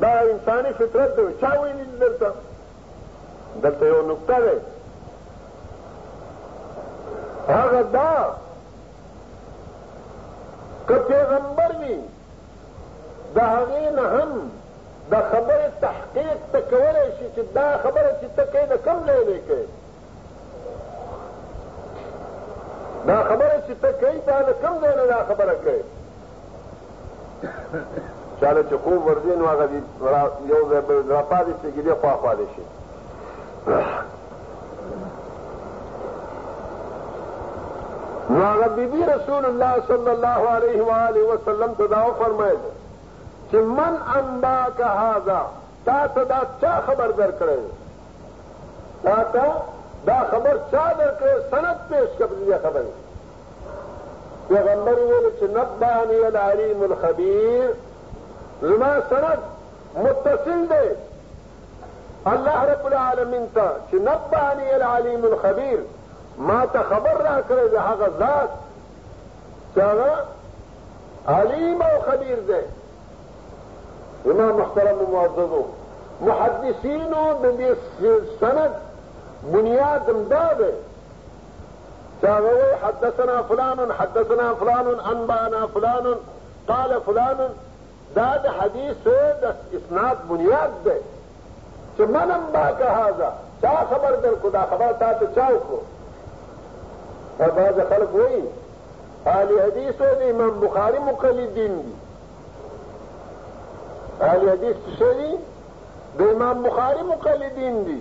دا 0.03 0.14
انساني 0.33 0.73
فطرت 0.79 1.12
دی 1.16 1.23
چا 1.40 1.61
ویلي 1.62 1.85
دلته 2.01 2.29
دلته 3.62 3.87
یو 3.87 4.03
نقطه 4.09 4.37
دی 4.40 4.57
هغه 7.49 7.83
دا 7.83 8.12
که 10.88 10.95
پیغمبر 10.95 11.71
وي 11.81 11.99
د 13.35 13.38
هغې 13.38 13.87
نه 13.97 14.05
هم 14.23 14.31
دا 15.11 15.17
خبره 15.21 15.73
تحقیق 15.81 16.37
ته 16.53 16.61
کولی 16.61 17.07
شي 17.19 17.25
چې 17.37 17.45
دا 17.55 17.79
خبره 17.83 18.12
چې 18.21 18.27
ته 18.37 18.45
کوې 18.53 18.67
د 18.71 18.73
کوم 18.85 18.99
ځای 19.07 19.25
نه 19.29 19.38
کوې 19.49 19.67
دا 23.07 23.19
خبره 23.29 23.59
چې 23.67 23.75
ته 23.83 23.91
کوې 24.01 24.19
دا 24.27 24.43
د 24.43 24.51
کوم 24.62 24.79
ځای 24.83 24.95
نه 24.99 25.07
دا 25.07 25.21
خبره 25.29 25.55
کوې 25.65 25.81
چاله 28.41 28.62
چې 28.69 28.77
خوب 28.85 29.07
ورځي 29.07 29.35
نو 29.38 29.47
هغه 29.47 29.67
یو 30.53 30.61
ځای 30.71 30.81
به 30.88 30.95
راپاتې 31.15 31.55
شي 31.62 31.71
ګیدې 31.77 31.95
خواخواده 32.01 32.47
شي 32.55 32.62
نو 38.35 38.43
هغه 38.53 38.69
بيبي 38.77 39.05
رسول 39.05 39.45
الله 39.47 39.75
صلی 39.88 40.11
الله 40.17 40.43
علیه 40.57 40.83
و 40.83 40.91
آله 41.09 41.23
وسلم 41.33 41.75
ته 41.75 41.87
دا 41.87 42.05
وفرمایل 42.07 42.57
من 43.55 43.97
امبا 44.17 44.59
کا 44.79 44.95
گا 45.27 45.43
تا 45.85 45.97
سدا 46.15 46.41
چا 46.61 46.81
خبر 46.87 47.07
در 47.19 47.31
کرے 47.38 47.57
ماتا 49.05 49.45
دا 50.07 50.17
خبر 50.31 50.57
چا 50.71 50.87
در 50.99 51.11
کرے 51.21 51.33
سنت 51.51 51.88
پیش 51.88 52.19
کر 52.19 52.27
دیا 52.38 52.59
خبر 52.62 52.83
جگہ 54.49 55.29
چنبا 55.41 55.91
علی 56.03 56.25
الم 56.25 56.83
الخبیر 56.83 57.71
زما 58.62 58.91
سند 59.11 59.43
متصل 59.97 60.65
دے 60.71 60.85
اللہ 62.33 62.62
رب 62.71 62.85
العالمین 62.87 63.47
العالمتا 63.55 63.71
چنبا 63.91 64.51
علی 64.51 64.71
الم 64.83 65.25
القبیر 65.31 65.79
ماں 66.49 66.65
تبر 66.73 67.23
نہ 67.31 67.41
کرے 67.49 67.67
جہاز 67.73 68.03
دس 68.21 68.61
چاہ 69.75 71.38
علیم 71.41 71.83
او 71.83 71.99
خبیر 72.11 72.38
دی 72.49 72.61
امام 74.31 74.57
محترم 74.59 74.99
معززوں 75.13 75.63
محدثینوں 76.21 77.27
بندی 77.41 77.69
سند 78.41 78.75
بنیاد 79.53 80.09
امداد 80.09 80.61
ہے 80.61 80.75
حدثنا 82.83 83.41
فلان 83.49 83.79
حدثنا 83.99 84.53
فلان 84.59 84.87
انبانا 85.13 85.65
فلان 85.73 86.07
قال 86.67 86.93
فلان 87.07 87.41
داد 88.17 88.47
حديث 88.61 89.07
دس 89.43 89.75
اسناد 89.79 90.25
بنیاد 90.29 90.85
دے 90.85 90.97
چه 91.99 92.05
من 92.07 92.33
با 92.55 92.67
که 92.79 92.85
هازا 92.91 93.33
چا 93.63 93.73
خبر 93.91 94.17
در 94.21 94.35
کدا 94.43 94.61
خبر 94.71 94.93
تا 95.01 95.13
ته 95.19 95.29
چاو 95.35 95.59
کو 95.69 95.79
او 97.45 97.51
باز 97.57 97.81
خلق 97.89 98.15
وی 98.15 98.43
آل 99.33 99.59
حدیثو 99.61 100.15
دی 100.21 100.31
امام 100.31 100.61
بخاری 100.61 100.99
مقلدین 100.99 101.81
دی 101.81 101.93
اهل 104.27 104.45
حدیث 104.51 104.77
څه 104.99 105.07
دي 105.21 105.31
د 106.19 106.21
امام 106.35 106.57
بخاری 106.67 107.03
مقلدین 107.13 107.77
دي 107.87 107.97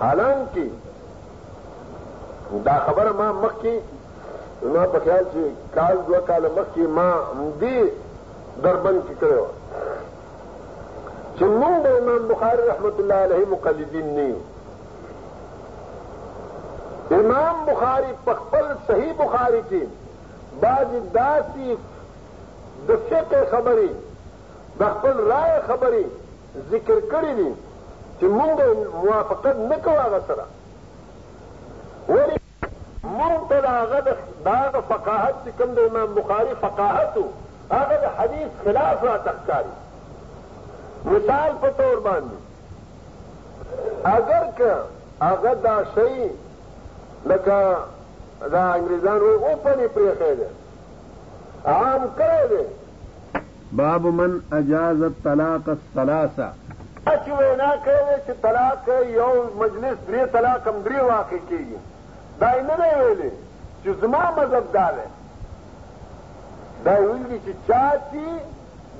حالانکه 0.00 0.66
دا 2.66 2.76
خبره 2.88 3.10
ما 3.20 3.28
مخکې 3.44 3.74
ما 4.74 4.82
په 4.94 4.98
خیال 5.04 5.24
چې 5.32 5.44
کال 5.76 5.96
دوه 6.08 6.20
کال 6.30 6.42
مخکې 6.56 6.84
ما 6.96 7.10
دې 7.62 7.78
دربند 8.66 9.00
کې 9.06 9.14
کړی 9.22 9.38
وه 9.42 9.50
چې 11.36 11.44
موږ 11.60 11.74
د 11.88 11.90
امام 12.02 12.22
بخاري 12.34 12.62
رحمت 12.72 12.96
الله 13.04 13.18
علیه 13.28 13.44
مقلدین 13.54 14.06
نه 14.18 14.26
یو 14.32 14.38
امام 17.22 17.56
بخاری 17.70 18.10
په 18.28 18.34
خپل 18.42 18.66
صحیح 18.92 19.12
بخاری 19.24 19.62
کې 19.72 19.82
بعضې 20.62 21.00
داسې 21.18 21.66
د 22.88 22.90
فقه 23.08 23.40
خبرې 23.56 23.90
د 24.80 24.90
خپل 24.94 25.16
رائے 25.32 25.56
خبرې 25.68 26.02
ذکر 26.72 26.98
کړې 27.12 27.32
دي 27.38 27.50
چې 28.20 28.26
موږ 28.38 28.56
موافقت 29.02 29.56
نه 29.70 29.76
کوو 29.86 30.00
هغه 30.06 30.20
سره 30.28 30.44
ولې 32.14 32.38
موږ 33.18 33.38
ته 33.50 33.56
د 33.66 33.68
هغه 33.78 33.98
د 34.46 34.48
هغه 34.62 34.80
فقاهت 34.92 35.34
چې 35.44 35.50
کوم 35.58 35.70
د 35.80 35.82
امام 35.90 36.10
بخاري 36.20 36.52
فقاهت 36.64 37.12
و 37.24 37.26
هغه 37.76 37.96
د 38.06 38.08
حدیث 38.20 38.50
خلاف 38.64 38.98
راته 39.08 39.30
ښکاري 39.42 39.74
مثال 41.12 41.50
په 41.66 41.70
طور 41.82 41.96
باندې 42.08 42.38
اگر 44.16 44.42
که 44.60 44.70
هغه 45.28 45.52
دا 45.70 45.76
شی 45.94 46.14
لکه 47.30 47.58
دا 48.54 48.64
انګریزان 48.76 49.18
وایي 49.24 49.38
اوپنې 49.38 49.86
پرېښی 49.96 50.32
دی 50.40 50.48
عام 51.78 52.02
کړی 52.18 52.46
دی 52.54 52.64
باب 53.78 54.02
من 54.06 54.30
اجاز 54.56 55.02
الطلاق 55.08 55.68
الثلاثه 55.68 56.46
چې 57.04 57.30
وینا 57.40 57.68
کوي 57.84 58.16
چې 58.26 58.32
طلاق 58.42 58.88
یو 59.08 59.28
مجلس 59.60 59.98
درې 60.08 60.24
طلاق 60.32 60.66
هم 60.70 60.76
درې 60.86 61.00
واقع 61.10 61.38
کیږي 61.50 61.78
دا 62.40 62.50
نه 62.68 62.76
دی 62.82 62.90
ویلي 63.02 63.30
چې 63.84 63.90
زما 64.02 64.22
مذهب 64.40 64.64
دا 64.78 64.86
دی 64.98 65.06
دا 66.88 66.94
ویلي 67.04 67.38
چې 67.44 67.52
چا 67.68 67.86
چې 68.10 68.24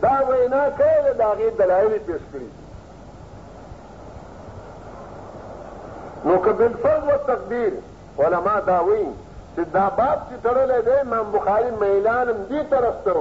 دا 0.06 0.16
وینا 0.30 0.64
کوي 0.80 1.12
د 1.20 1.22
هغې 1.30 1.50
دلایل 1.58 1.94
پیش 2.06 2.22
کړي 2.32 2.48
نو 6.24 6.38
که 6.46 6.52
بالفرض 6.62 7.04
و 7.12 7.16
تقدیر 7.30 7.72
علما 8.24 8.56
دا 8.72 8.78
وایي 8.86 9.10
چې 9.54 9.62
دا 9.78 9.86
باب 9.98 10.18
چې 10.28 10.36
تړلی 10.50 10.80
دی 10.90 10.94
امام 11.04 11.32
بخاري 11.38 11.70
میلان 11.84 12.28
هم 12.28 12.40
دې 12.50 12.62
طرف 12.74 12.94
ته 13.08 13.14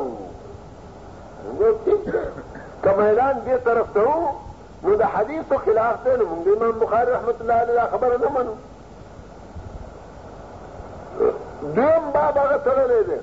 که 2.84 2.90
میدان 2.98 3.36
دې 3.48 3.58
طرف 3.66 3.88
ته 3.94 4.02
وو 4.02 4.30
نو 4.84 4.96
د 4.96 5.02
حدیثو 5.16 5.58
خلاف 5.66 5.98
دی 6.06 6.12
نو 6.20 6.26
موږ 6.36 6.48
امام 6.56 6.80
بخاري 6.80 7.12
رحمت 7.12 7.42
الله 7.42 7.54
علیه 7.54 7.82
خبره 7.92 8.18
نه 8.18 8.28
منو 8.36 8.56
دویم 11.76 12.12
باب 12.14 12.38
هغه 12.38 12.58
تړلی 12.66 13.04
دی 13.10 13.20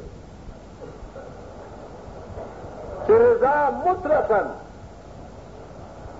چې 3.07 3.13
رضا 3.27 3.57
مطلقا 3.87 4.41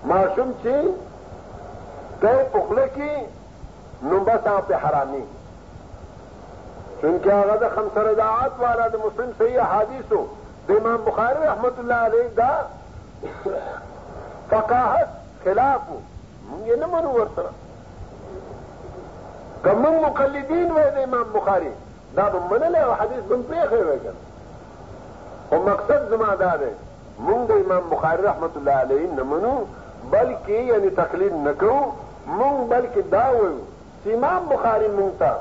ماشوم 0.05 0.49
چې 0.63 0.75
دی 2.23 2.39
پخله 2.53 2.87
کې 2.95 3.11
نو 4.01 4.19
بس 4.19 4.47
هغه 4.47 4.61
پې 4.69 4.73
حرامي 4.85 5.23
چونکې 7.01 7.27
هغه 7.29 7.57
د 7.63 7.69
خمس 7.75 7.97
رضاعت 7.97 8.51
والا 8.59 8.87
د 8.87 8.95
مسلم 9.05 9.31
صحیح 9.39 9.61
احادیثو 9.63 10.25
د 10.67 10.71
امام 10.75 11.01
بخاری 11.05 11.39
رحمت 11.49 11.79
الله 11.79 11.99
علیه 12.07 12.27
دا 12.39 12.53
فقاهت 14.49 15.09
خلاف 15.43 15.81
موږ 16.49 16.65
نه 16.81 16.87
منو 16.95 17.09
ورسره 17.17 17.49
کوم 19.67 19.81
مقلدین 20.05 20.67
وای 20.77 20.89
د 20.97 21.07
امام 21.09 21.27
بخاری 21.35 21.71
دا 22.19 22.25
به 22.35 22.39
منله 22.51 22.79
او 22.87 22.91
حدیث 23.01 23.23
بن 23.31 23.41
پیښې 23.51 23.79
وای 23.87 23.99
کنه 23.99 24.21
او 25.51 25.63
مقصد 25.69 26.01
زما 26.15 26.35
دا 26.43 26.53
دی 26.63 26.71
موږ 27.25 27.41
د 27.53 27.65
امام 27.65 27.89
بخاری 27.95 28.21
رحمت 28.29 28.57
الله 28.57 28.71
علیه 28.87 29.09
نه 29.17 29.23
منو 29.33 29.55
بلکې 30.11 30.55
یعنی 30.73 30.89
تقلید 31.01 31.33
نکو 31.49 31.75
موږ 32.37 32.57
بلکې 32.71 33.01
دا 33.17 33.25
وایو 33.37 33.57
چې 34.01 34.07
امام 34.19 34.41
بخاری 34.55 34.89
موږ 34.97 35.11
ته 35.19 35.31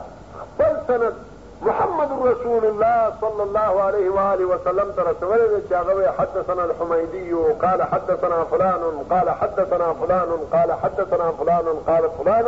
خپل 0.44 0.74
سند 0.86 1.14
محمد 1.62 2.09
رسول 2.12 2.64
الله 2.64 3.12
صلى 3.21 3.42
الله 3.42 3.83
عليه 3.83 4.09
وآله 4.11 4.45
وسلم 4.45 4.90
ترسول 4.97 5.61
چاغوي 5.71 6.07
حدثنا 6.19 6.64
الحميدي 6.64 7.33
قال 7.35 7.83
حدثنا 7.83 8.45
فلان 8.45 9.05
قال 9.11 9.31
حدثنا 9.31 9.92
فلان 9.95 10.31
قال 10.53 10.73
حدثنا 10.83 11.33
فلان 11.38 11.66
قال 11.87 12.11
فلان 12.19 12.47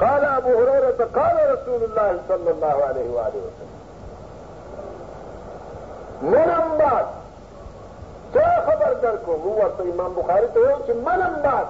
قال 0.00 0.24
أبو 0.24 0.48
هريرة 0.48 1.08
قال 1.16 1.36
رسول 1.52 1.82
الله 1.84 2.20
صلى 2.28 2.50
الله 2.50 2.84
عليه 2.88 3.10
وآله 3.14 3.40
وسلم 3.48 3.80
من 6.22 6.76
بعد 6.78 7.06
شو 8.34 8.40
خبر 8.40 8.92
دركم 9.02 9.32
هو 9.44 9.62
امام 9.80 10.12
بخاري 10.14 10.46
تقول 10.46 10.66
من 10.68 10.84
چې 10.86 11.44
بعد 11.44 11.66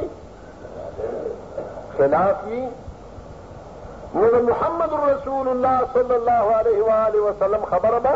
محمد 4.48 4.92
الرسول 4.92 5.48
اللہ 5.48 5.78
صلی 5.92 6.14
اللہ 6.14 6.50
علیہ 6.58 7.20
وسلم 7.20 7.64
خبر 7.70 7.98
با 8.06 8.14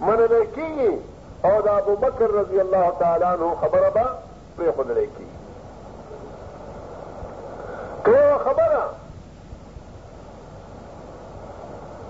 من 0.00 0.22
ریکی 0.32 0.86
اور 1.50 1.60
بکر 2.00 2.34
رضی 2.38 2.60
اللہ 2.60 2.88
تعالیٰ 2.98 3.34
خبر 3.60 3.88
باڑے 3.94 5.06
کی 5.16 5.24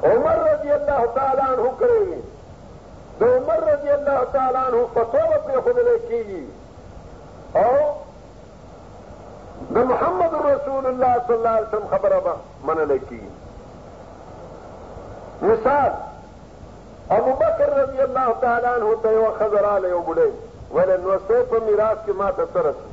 عمر 0.04 0.48
رضی 0.48 0.72
اللہ 0.72 1.04
تعالیٰ 1.14 1.52
کرے 1.78 2.02
د 3.20 3.24
عمر 3.34 3.60
رضی 3.68 3.90
الله 3.92 4.20
تعالی 4.32 4.58
عنہ 4.66 4.82
فتوا 4.96 5.22
به 5.28 5.38
پرېښودلی 5.46 5.98
کېږي 6.08 6.42
او 7.64 7.76
د 9.74 9.88
محمد 9.92 10.32
رسول 10.48 10.86
الله 10.90 11.12
صلی 11.26 11.36
الله 11.38 11.54
علیه 11.56 11.68
وسلم 11.68 11.86
خبره 11.94 12.18
به 12.26 12.34
منلی 12.68 12.98
کېږي 13.08 13.34
مثال 15.42 15.90
ابو 17.18 17.32
بکر 17.42 17.68
رضی 17.82 18.00
الله 18.08 18.34
تعالی 18.40 18.66
عنہ 18.74 18.94
ته 19.02 19.12
یوه 19.12 19.30
ښځه 19.38 19.60
راغلی 19.68 19.88
یو 19.88 20.00
بوډۍ 20.00 20.30
ویل 20.72 21.00
نو 21.02 21.14
څه 21.28 21.42
په 21.50 21.58
میراث 21.68 21.98
کې 22.06 22.12
ما 22.20 22.30
ته 22.32 22.46
څه 22.52 22.60
رسي 22.60 22.88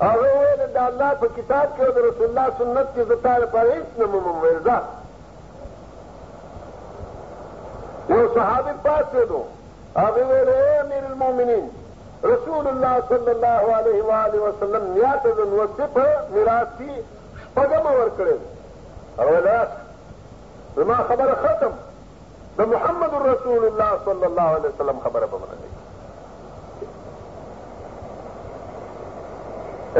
هغه 0.00 0.28
وویل 0.34 0.66
د 0.74 0.78
الله 0.90 1.10
په 1.20 1.28
کتاب 1.36 1.68
کې 1.76 1.80
او 1.86 1.92
د 1.92 1.98
رسول 2.08 2.26
الله 2.30 2.46
سنت 2.58 2.86
کې 2.94 3.02
زه 3.08 3.16
تا 3.22 3.36
لپاره 3.42 3.70
هېڅ 3.74 3.88
نه 3.98 4.06
مومم 4.06 4.38
ویل 4.42 4.60
ځه 4.66 4.78
یو 8.08 8.28
صحابي 8.34 8.72
پاتې 8.84 9.24
دو 9.28 9.44
هغه 9.96 10.26
ویل 10.30 10.48
امیر 10.54 11.04
المؤمنین 11.10 11.68
رسول 12.24 12.66
الله 12.68 12.94
صلی 13.12 13.30
الله 13.30 13.74
عليه 13.76 14.02
و 14.40 14.46
وسلم 14.46 14.88
نیات 14.94 15.26
د 15.26 15.40
ميراثي 15.52 16.10
میراث 16.34 16.68
کی 16.78 16.90
شپږم 17.54 17.86
ور 17.86 18.10
کړل 18.16 18.38
هغه 19.18 19.66
زما 20.76 20.94
ختم 20.94 21.72
بمحمد 22.56 22.68
محمد 22.74 23.14
رسول 23.26 23.64
الله 23.70 23.98
صلی 24.04 24.24
الله 24.24 24.48
عليه 24.58 24.68
وسلم 24.74 25.00
خبر 25.08 25.26
په 25.34 25.38
منځ 25.46 25.80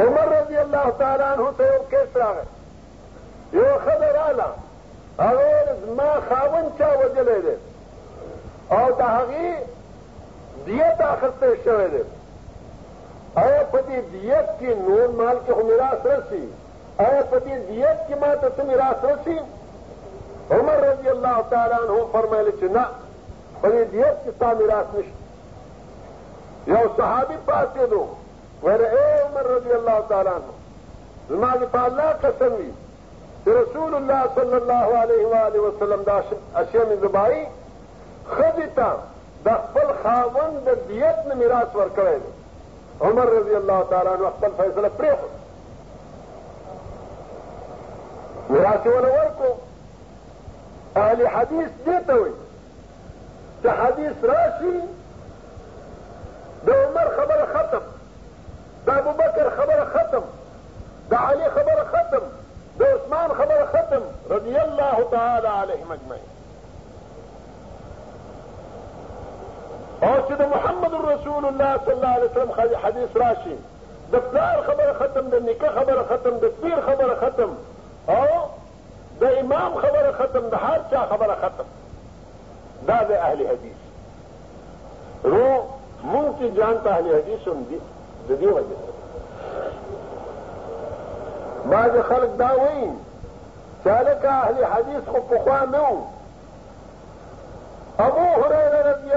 عمر 0.02 0.26
رضی 0.34 0.56
الله 0.58 0.90
تعالی 0.98 1.22
عنہ 1.24 1.50
ته 1.58 1.64
یو 1.74 1.80
کیس 1.90 2.16
راغی 2.20 2.46
یو 3.56 3.72
خبر 3.88 4.16
اعلی 4.28 4.48
هغه 5.26 5.76
زما 5.86 6.10
خاون 6.30 6.70
چا 6.78 6.90
وجلې 6.94 7.42
ده 7.48 7.56
دیت 8.72 9.00
اے 13.42 13.61
پتی 13.70 14.00
دیت 14.12 14.52
کی 14.58 14.74
نون 14.78 15.16
مال 15.16 15.38
کے 15.46 15.52
میراث 15.64 16.04
رسی 16.06 16.44
اے 17.02 17.08
پتی 17.30 17.56
دیت 17.68 17.98
کی 18.08 18.14
ماں 18.20 18.35
تماش 18.40 18.66
میراث 18.68 19.00
رسی 19.04 19.37
عمر 20.58 20.76
رضی 20.88 21.08
اللہ 21.08 21.38
تعالیٰ 21.50 21.78
عنہ 21.85 21.96
فرمائے 22.12 22.68
پتی 23.61 23.82
دیت 23.92 24.16
کی 24.24 24.30
سا 24.38 24.48
میراث 24.58 24.88
نشت 24.94 25.14
یا 26.68 26.80
صحابی 26.96 27.37
پاس 27.44 27.68
کے 27.78 27.85
دو 27.90 28.02
وہ 28.62 28.70
اے 28.70 29.04
عمر 29.22 29.44
رضی 29.56 29.72
اللہ 29.78 29.98
تعالیٰ 30.08 30.35
عنہ 30.35 30.52
کسمی 32.22 32.70
رسول 33.46 33.92
اللہ 33.94 34.22
صلی 34.35 34.54
اللہ 34.54 34.85
علیہ 35.02 35.26
وآلہ 35.26 35.61
وسلم 35.61 36.02
دا 36.06 36.18
زبائی 37.02 37.42
خزی 38.30 38.66
تا 38.76 38.88
د 39.44 39.48
خپل 39.64 39.87
خاوند 40.02 40.66
د 40.66 40.78
دیت 40.88 41.18
نه 41.28 41.35
میراث 41.40 41.70
ورکړی 41.76 42.16
دی 42.22 42.30
عمر 43.06 43.26
رضی 43.38 43.54
الله 43.61 43.80
تعالی 43.90 44.08
عنہ 44.14 44.30
خپل 44.37 44.50
فیصله 44.61 44.88
پرېښود 44.98 45.32
میراث 48.52 48.82
یې 48.87 48.92
ونه 48.96 49.11
ورکړو 49.18 49.50
اهل 50.96 51.20
حدیث 51.35 51.70
دې 51.87 51.98
ته 52.06 52.14
وایي 52.20 52.35
چې 53.61 53.68
حدیث 53.80 54.18
راشي 54.32 54.74
چې 70.28 70.46
محمد 70.54 70.92
رسول 71.12 71.44
الله 71.44 71.80
صلی 71.85 71.94
الله 71.94 72.08
عليه 72.08 72.30
وسلم 72.30 72.50
حدیث 72.87 73.08
راشي 73.24 73.54
د 74.12 74.24
پلار 74.30 74.62
ختم 75.00 75.28
د 75.35 75.52
خبر 75.76 76.02
ختم 76.11 76.38
د 76.42 76.56
پیر 76.62 76.80
ختم 77.20 77.48
او 78.16 78.24
ده 79.20 79.40
امام 79.40 79.74
خبر 79.85 80.11
ختم 80.18 80.48
ده 80.54 80.66
هر 80.66 80.80
چا 80.90 81.02
ختم 81.44 81.64
ده 82.87 83.04
ده 83.08 83.22
اهل 83.28 83.46
حدیث 83.48 83.80
رو 85.32 85.62
ممكن 86.04 86.54
جانت 86.54 86.87
اهل 86.87 87.12
حدیث 87.18 87.48
هم 87.48 87.62
دي 87.68 87.80
ده 88.28 88.40
دې 88.40 88.52
وجه 88.52 88.76
بعضې 91.70 92.02
خلک 92.08 92.30
دا 92.38 92.50
وایي 92.56 92.90
اهل 94.26 94.64
حدیث 94.74 95.08
خو 95.14 95.20
پخوا 95.20 95.62
ابو 97.98 98.31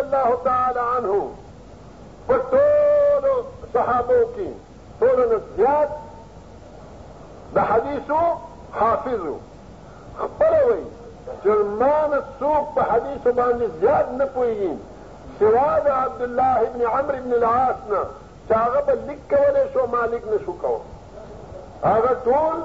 اللہ 0.06 0.28
ہوتا 0.28 0.84
ہوں 1.04 1.30
پٹون 2.28 3.30
صحابوں 3.74 4.24
کی 4.36 4.50
تو 5.00 5.40
دا 7.56 7.64
سوکھ 8.10 8.78
حافظ 8.82 9.20
ہوں 9.26 9.40
ہوئی 10.20 10.84
جرمان 11.44 12.12
سوکھ 12.40 12.78
حدیث 12.94 13.24
سبان 13.24 13.66
زیاد 13.80 14.14
نہ 14.18 14.24
پوئے 14.34 14.54
گی 14.60 14.74
شواز 15.40 15.88
عبد 15.94 16.22
اللہ 16.22 16.64
ابن 16.68 16.82
ابن 17.18 17.34
العاص 17.34 17.90
نا 17.92 18.04
تاغب 18.48 18.90
لکھ 19.08 19.30
کے 19.30 19.36
وہ 19.42 19.52
رشو 19.58 19.86
مالک 19.92 20.28
نے 20.28 20.38
سوکھا 20.46 20.68
ہو 20.68 20.84
اگر 21.94 22.14
تم 22.24 22.62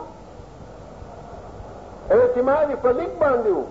اعتماد 2.18 2.72
فلک 2.83 3.18
باندھ 3.22 3.46
لوں 3.48 3.62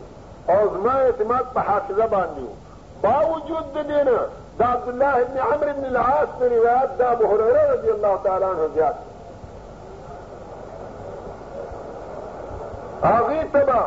اور 0.55 0.67
زما 0.73 0.93
اعتماد 1.07 1.53
کا 1.53 1.61
حافظہ 1.67 2.03
باندھ 2.11 2.39
لوں 2.39 2.53
باوجود 3.01 3.73
دینه 3.73 4.03
دا 4.59 4.65
عبد 4.65 4.87
الله 4.89 5.15
ابن 5.17 5.37
عمرو 5.37 5.73
بن 5.81 5.85
العاص 5.85 6.29
په 6.39 6.47
روایت 6.47 6.97
دا 6.97 7.09
ابو 7.09 7.27
هريره 7.27 7.69
رضی 7.77 7.89
الله 7.89 8.23
تعالی 8.23 8.43
عنه 8.43 8.67
زیات 8.73 8.95
هغه 13.03 13.43
تبع 13.43 13.79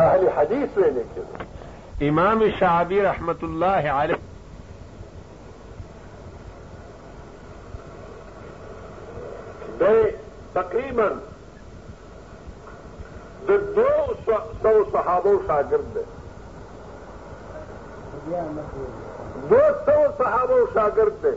اهل 0.00 0.28
حدیث 0.28 0.68
ویل 0.76 0.98
کېږي 1.14 2.02
امام 2.08 2.50
شعبی 2.60 3.00
رحمت 3.02 3.44
الله 3.44 3.66
عليه 3.92 4.16
تقریبا 9.80 10.14
تقريبا 10.54 11.08
دو 13.48 13.86
سو 14.62 14.84
صحابو 14.92 15.40
شاگرد 15.46 15.94
دی 15.94 16.00
دو 18.30 19.60
سو 19.86 19.94
صحابه 20.18 20.52
او 20.58 20.66
شاګرد 20.74 21.16
دی 21.22 21.34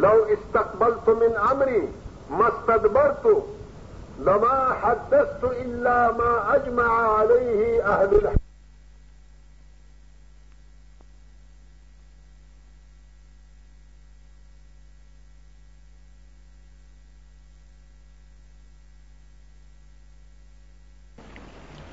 لو 0.00 0.16
استقبلت 0.34 1.08
من 1.08 1.36
امري 1.50 1.88
ما 2.30 2.48
استدبرت 2.48 3.44
لما 4.18 4.72
حدثت 4.82 5.44
الا 5.44 6.12
ما 6.18 6.54
اجمع 6.56 7.16
عليه 7.18 7.86
اهل 7.96 8.14
الحديث 8.14 8.38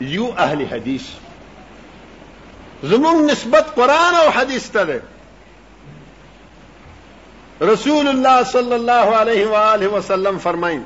یو 0.00 0.28
اهل 0.44 0.66
حدیث 0.72 1.02
زمون 2.92 3.26
نسبت 3.30 3.64
قران 3.76 4.14
او 4.14 4.30
حدیث 4.30 4.68
ته 4.70 4.84
ده 4.84 5.02
رسول 7.72 8.08
الله 8.08 8.44
صلی 8.54 8.74
الله 8.74 9.16
علیه 9.18 9.48
و 9.48 9.54
آله 9.56 9.88
وسلم 9.96 10.38
فرمایي 10.46 10.80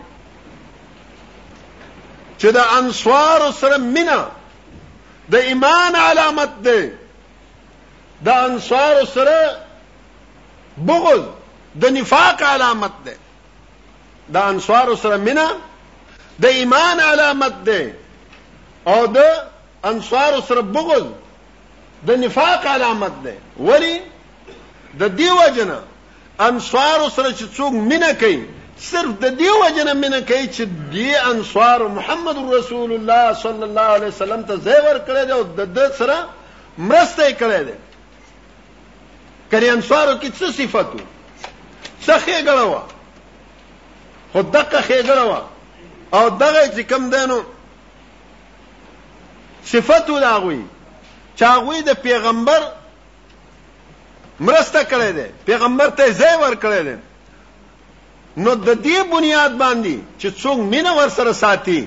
چې 2.38 2.46
د 2.56 2.72
انصار 2.80 3.46
سره 3.60 3.78
مینا 3.96 4.18
د 5.30 5.34
ایمان 5.52 5.94
علامت 6.02 6.50
ده 6.64 6.92
د 8.24 8.28
انصار 8.50 9.04
سره 9.04 9.56
بغض 10.90 11.22
د 11.80 11.86
نفاق 12.00 12.42
علامت 12.52 12.92
ده 13.04 13.16
د 14.36 14.44
انصار 14.44 14.94
سره 15.06 15.16
مینا 15.30 15.50
د 16.42 16.46
ایمان 16.58 17.00
علامت 17.12 17.54
ده 17.66 17.94
او 18.86 19.06
د 19.06 19.18
انصار 19.90 20.32
سره 20.48 20.60
بغض 20.76 21.06
د 22.10 22.20
نفاق 22.24 22.66
علامت 22.74 23.14
ده 23.24 23.34
ولی 23.70 23.98
د 25.00 25.16
دیو 25.22 25.38
جنا 25.56 25.80
انصار 26.48 26.98
سره 27.16 27.30
چې 27.38 27.44
څوک 27.56 27.72
مینه 27.88 28.12
کوي 28.22 28.38
صرف 28.90 29.12
د 29.24 29.34
دیو 29.42 29.56
جنا 29.78 29.92
مینه 30.04 30.20
کوي 30.30 30.46
چې 30.54 30.64
دی 30.92 31.08
انصار 31.32 31.84
محمد 31.98 32.36
رسول 32.54 32.90
الله 33.00 33.24
صلی 33.44 33.64
الله 33.70 33.88
علیه 33.98 34.08
وسلم 34.14 34.42
ته 34.52 34.62
زیور 34.70 34.96
کړی 35.06 35.24
دی 35.24 35.32
او 35.38 35.42
د 35.82 35.92
سره 36.00 36.16
مرسته 36.78 37.36
کړی 37.40 37.62
دی 37.68 37.76
کړي 39.52 39.68
انصارو 39.76 40.16
کې 40.20 40.28
څه 40.38 40.46
صفاتو 40.60 40.98
څه 42.04 42.14
خېګړه 42.26 42.64
و 42.72 42.78
خو 44.32 44.40
دغه 44.54 44.80
خېګړه 44.88 45.24
و 45.30 45.38
او 46.12 46.30
دغه 46.30 46.62
چې 46.74 46.80
کم 46.88 47.10
دینو 47.10 47.40
صفت 49.70 50.10
لاغوي 50.10 50.60
چاغوي 51.36 51.80
د 51.88 52.00
پیغمبر 52.02 52.60
مرسته 54.46 54.80
کړي 54.92 55.10
دي 55.16 55.26
پیغمبر 55.48 55.88
ته 55.98 56.04
ځای 56.20 56.34
ور 56.42 56.54
کړي 56.62 56.82
دي 56.86 56.96
نو 58.44 58.54
د 58.54 58.82
دې 58.82 59.02
بنیاد 59.14 59.52
باندې 59.62 59.94
چې 60.20 60.28
څوک 60.42 60.58
مینه 60.72 60.92
ور 60.98 61.08
سره 61.16 61.32
ساتي 61.40 61.78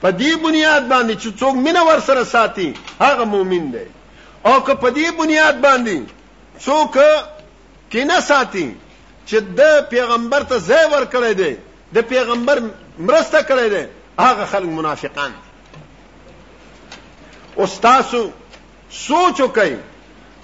په 0.00 0.12
دې 0.12 0.32
بنیاد 0.46 0.84
باندې 0.92 1.14
چې 1.22 1.28
څوک 1.40 1.54
مینه 1.66 1.82
ور 1.90 2.00
سره 2.06 2.24
ساتي 2.30 2.66
هغه 3.02 3.24
مؤمن 3.34 3.68
دی 3.76 3.84
او 4.44 4.64
که 4.66 4.74
په 4.74 4.90
دې 4.94 5.10
بنیاد 5.20 5.56
باندې 5.60 5.98
څوک 6.66 6.98
کینه 7.94 8.18
ساتي 8.30 8.66
چې 9.28 9.36
د 9.62 9.78
پیغمبر 9.94 10.42
ته 10.54 10.58
ځای 10.70 10.86
ور 10.96 11.04
کړی 11.14 11.32
دی 11.42 11.52
د 11.98 12.08
پیغمبر 12.14 12.58
مرسته 12.98 13.40
کړی 13.48 13.68
دی 13.70 13.82
هغه 14.18 14.44
خلک 14.52 14.68
منافقان 14.78 15.32
استادو 17.64 18.22
سوچ 18.90 19.36
وکړئ 19.40 19.74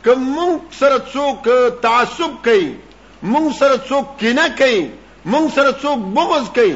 که 0.05 0.12
مونږ 0.35 0.59
سره 0.81 0.97
څوک 1.12 1.49
تعصب 1.87 2.33
کوي 2.47 2.67
مونږ 3.23 3.47
سره 3.61 3.75
څوک 3.88 4.07
کینه 4.23 4.47
کوي 4.62 4.81
مونږ 5.25 5.47
سره 5.57 5.71
څوک 5.83 5.99
بغض 6.19 6.47
کوي 6.59 6.75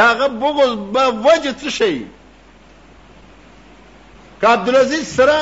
داغه 0.00 0.28
بغض 0.44 0.72
به 0.92 1.04
وجه 1.28 1.52
څه 1.60 1.70
شي 1.70 2.06
که 4.40 4.46
عبدالعزیز 4.52 5.06
سره 5.14 5.38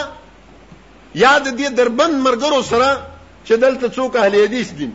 یاد 1.15 1.45
دې 1.59 1.71
دربند 1.81 2.15
مرګرو 2.29 2.63
سره 2.71 2.91
چې 3.47 3.53
دلته 3.67 3.89
څوک 4.01 4.17
اهل 4.25 4.35
حدیث 4.45 4.71
دي 4.81 4.91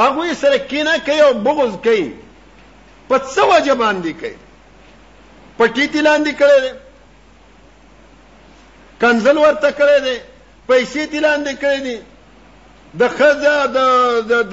هغه 0.00 0.34
سره 0.46 0.58
کینه 0.72 0.96
کوي 1.10 1.20
او 1.26 1.32
بغض 1.50 1.72
کوي 1.88 2.08
په 3.08 3.18
څه 3.18 3.42
وجه 3.52 3.74
باندې 3.74 4.12
کوي 4.20 4.36
پټی 5.58 5.86
تلاندې 5.86 6.32
کړي 6.40 6.60
دي 6.62 6.72
کنزل 9.00 9.36
ورته 9.38 9.70
کړي 9.70 10.00
دي 10.06 10.16
پیسې 10.68 11.00
تلاندې 11.12 11.52
کړي 11.62 11.80
دي 11.80 11.98
د 12.94 13.08
خزه 13.08 13.66
د 13.66 13.78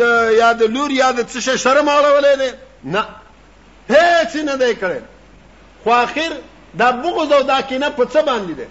د 0.03 0.31
یا 0.39 0.49
د 0.61 0.73
لور 0.77 0.91
یا 0.91 1.11
د 1.19 1.29
څه 1.33 1.57
شرم 1.65 1.87
اړولې 1.87 2.35
دي 2.41 2.51
نه 2.83 3.05
هیڅ 3.91 4.35
نه 4.49 4.55
دی 4.63 4.71
کړي 4.73 5.01
خو 5.83 5.91
اخر 5.99 6.31
دا 6.81 6.91
بغض 7.03 7.31
او 7.31 7.43
دا 7.51 7.61
کینه 7.61 7.89
په 7.99 8.05
څه 8.05 8.19
باندې 8.29 8.53
ده 8.57 8.67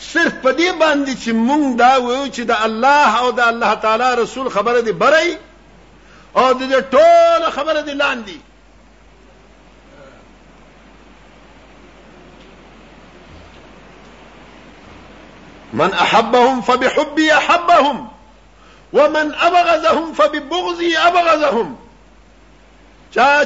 صرف 0.00 0.32
په 0.44 0.52
دې 0.60 0.70
باندې 0.82 1.12
چې 1.22 1.30
مونږ 1.48 1.64
دا 1.82 1.90
وایو 2.04 2.28
چې 2.34 2.40
د 2.40 2.50
الله 2.68 3.18
او 3.24 3.32
د 3.40 3.44
الله 3.48 3.74
تعالی 3.86 4.14
رسول 4.22 4.50
خبره 4.54 4.80
دی 4.86 4.92
بري 5.04 5.36
او 6.40 6.46
د 6.52 6.84
ټول 6.96 7.42
خبره 7.58 7.80
دی 7.88 7.94
لاندې 7.94 8.38
من 15.72 15.92
أحبهم 15.92 16.60
فبحبي 16.60 17.32
أحبهم 17.34 18.08
ومن 18.92 19.34
أبغزهم 19.34 20.12
فببغزي 20.12 20.96
أبغزهم 20.98 21.76
چا 23.16 23.42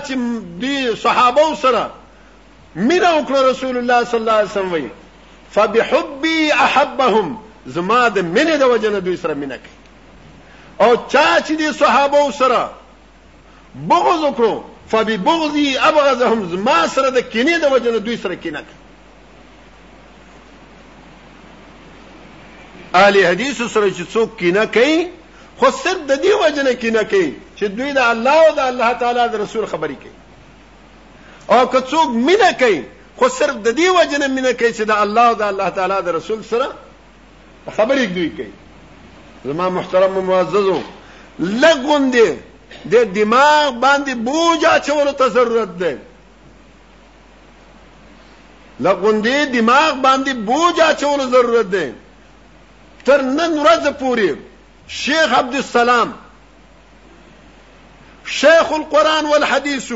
دي 0.58 0.96
صحابه 0.96 1.54
سره 1.54 1.90
من 2.76 3.00
وکړه 3.00 3.30
رسول 3.50 3.76
الله 3.76 4.04
صلى 4.04 4.20
الله 4.20 4.32
عليه 4.32 4.50
وسلم 4.50 4.72
وي 4.72 4.88
فبحبي 5.50 6.52
احبهم 6.52 7.36
زما 7.66 8.08
د 8.08 8.18
مینې 8.18 8.56
د 8.58 8.62
وجنه 8.62 8.98
دوی 8.98 9.16
سره 9.16 9.34
مینا 9.34 9.58
او 10.80 10.96
چا 11.12 11.38
دي 11.48 11.72
صحابه 11.72 12.30
سره 12.30 12.72
بغض 13.88 14.22
وکړو 14.24 14.60
فببغضي 14.92 15.78
ابغضهم 15.78 16.50
زما 16.56 16.86
سره 16.86 17.08
د 17.10 17.18
د 17.60 17.72
وجنه 17.72 17.98
دوی 17.98 18.16
سره 18.16 18.34
کینه 18.36 18.62
اهل 23.00 23.18
حدیث 23.24 23.58
سره 23.62 23.88
چې 23.90 24.02
څوک 24.12 24.28
کینه 24.42 24.64
کوي 24.76 24.96
خو 25.60 25.68
صرف 25.70 26.00
د 26.10 26.12
دې 26.24 26.32
وجنه 26.42 26.72
کینه 26.84 27.02
کوي 27.14 27.28
چې 27.58 27.64
دوی 27.80 27.90
د 27.98 28.00
الله 28.12 28.36
او 28.44 28.48
د 28.58 28.60
الله 28.72 28.90
تعالی 29.02 29.22
د 29.34 29.36
رسول 29.44 29.64
خبرې 29.72 29.96
کوي 30.02 30.14
او 31.54 31.60
که 31.74 31.80
څوک 31.92 32.08
مینه 32.28 32.50
کوي 32.62 32.80
خو 33.20 33.26
صرف 33.38 33.56
د 33.66 33.68
دې 33.76 33.88
وجنه 34.00 34.26
مینه 34.36 34.52
کوي 34.62 34.72
چې 34.74 34.82
د 34.92 34.94
الله 35.06 35.20
او 35.32 35.36
د 35.42 35.44
الله 35.52 35.68
تعالی 35.80 35.98
د 36.06 36.08
رسول 36.18 36.40
سره 36.52 36.68
خبرې 37.76 38.02
دوی 38.16 38.28
کوي 38.40 38.52
زما 39.50 39.66
محترم 39.76 40.12
معززو 40.30 40.78
لګون 41.38 42.10
دي 42.16 42.28
د 42.92 42.94
دماغ 43.18 43.64
باندې 43.70 44.12
بوج 44.30 44.62
اچولو 44.70 45.12
ته 45.20 45.26
ضرورت 45.36 45.68
ده 45.84 45.92
لګون 48.80 49.20
دي 49.28 49.36
دماغ 49.58 49.90
باندې 50.08 50.30
بوج 50.50 50.76
اچولو 50.88 51.24
ضرورت 51.36 51.66
ده 51.76 51.86
تر 53.06 53.22
نن 53.22 53.52
ورځ 53.64 53.86
پورې 53.86 54.36
شیخ 55.00 55.32
عبد 55.38 55.54
السلام 55.54 56.12
شیخ 58.36 58.72
القرآن 58.78 59.26
والحديث 59.32 59.92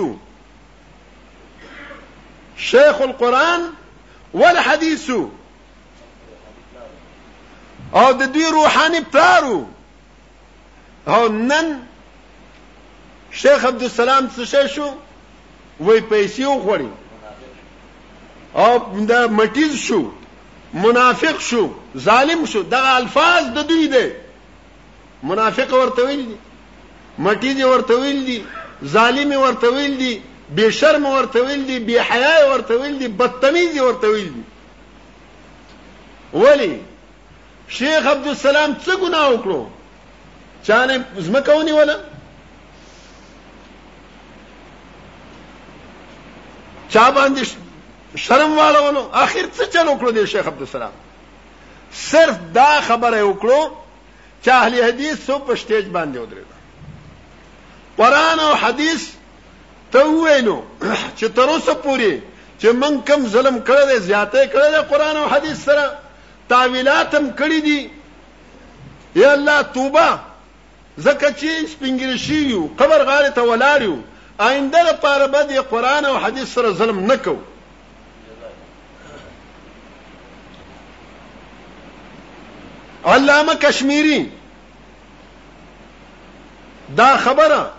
شیخ 2.67 3.01
القرآن 3.07 3.61
والحديث 4.35 5.11
او 8.03 8.07
د 8.21 8.23
دوی 8.33 8.45
روحاني 8.59 9.01
پلارو 9.11 9.59
او 11.17 11.23
نن 11.39 11.73
شیخ 13.43 13.65
عبد 13.73 13.83
السلام 13.89 14.31
څه 14.37 14.67
شو 14.77 14.89
وای 15.81 16.01
پیسې 16.11 16.43
وخوري 16.43 16.91
او 18.55 18.79
دا 19.13 19.21
مټیز 19.39 19.73
شو 19.89 20.03
منافق 20.75 21.41
شو 21.41 21.69
ظالم 21.99 22.45
شو 22.47 22.63
دغه 22.63 22.95
الفاظ 22.97 23.45
د 23.45 23.59
دوی 23.69 23.87
دي 23.87 24.09
منافق 25.23 25.73
ورته 25.75 26.05
ویل 26.07 26.27
دي 26.27 26.37
مټی 27.19 27.55
دي 27.55 27.65
ورته 27.65 27.95
ویل 28.01 28.25
دي 28.27 28.45
ظالم 28.93 29.33
ورته 29.41 29.69
ویل 29.73 29.97
دي 30.05 30.13
بے 30.61 30.71
شرم 30.77 31.07
ورته 31.07 31.41
ویل 31.47 31.67
دي 31.69 31.79
بے 31.89 31.99
حیا 32.11 32.31
ورته 32.53 32.75
ویل 32.81 32.99
دي 32.99 33.09
بدتمیز 33.09 33.79
ورته 33.81 34.07
ویل 34.09 34.29
دي 34.35 34.43
ولی 36.33 36.77
شیخ 37.79 38.07
عبد 38.07 38.27
السلام 38.27 38.77
څه 38.87 38.95
ګناه 38.95 39.31
وکړو 39.31 39.67
چانه 40.65 41.05
زمکونی 41.27 41.73
ولا 41.73 41.97
چا 46.93 47.11
باندې 47.17 47.45
شرم 48.17 48.59
والو 48.59 49.09
اخر 49.15 49.47
څه 49.57 49.65
چل 49.73 49.89
وکړو 49.89 50.11
د 50.15 50.25
شیخ 50.33 50.47
عبد 50.49 50.61
السلام 50.67 50.93
صرف 52.05 52.39
دا 52.55 52.71
خبره 52.87 53.21
وکړو 53.23 53.71
چې 54.45 54.49
اهل 54.57 54.79
حدیث 54.85 55.27
سو 55.27 55.39
په 55.51 55.55
سټیج 55.63 55.85
باندې 55.85 56.19
ودرېدل 56.23 57.99
قران 58.01 58.41
او 58.47 58.53
حدیث 58.65 59.03
ته 59.93 60.05
وینو 60.09 60.57
چې 61.17 61.25
تر 61.39 61.43
اوسه 61.55 61.75
پوری 61.85 62.11
چې 62.61 62.67
من 62.83 63.01
کم 63.11 63.27
ظلم 63.35 63.61
کړی 63.69 63.89
دی 63.93 63.99
زیاته 64.07 64.45
کړی 64.55 64.69
دی 64.69 64.95
قران 64.95 65.17
او 65.23 65.27
حدیث 65.35 65.65
سره 65.71 65.87
تعویلات 66.55 67.15
هم 67.19 67.31
کړی 67.39 67.65
دي 67.69 67.91
یا 69.23 69.33
الله 69.37 69.63
توبه 69.77 70.09
زکه 70.99 71.35
چې 71.39 71.67
سپینګری 71.75 72.17
شیو 72.25 72.67
قبر 72.83 73.05
غاړه 73.05 73.31
ته 73.39 73.47
ولاړیو 73.51 74.43
آینده 74.49 74.83
لپاره 74.91 75.27
به 75.37 75.43
د 75.53 75.71
قران 75.75 76.05
او 76.11 76.17
حدیث 76.27 76.55
سره 76.59 76.73
ظلم 76.83 77.01
نکوو 77.13 77.39
علامه 83.05 83.55
کشمیری 83.55 84.31
دا 86.97 87.17
خبره 87.17 87.71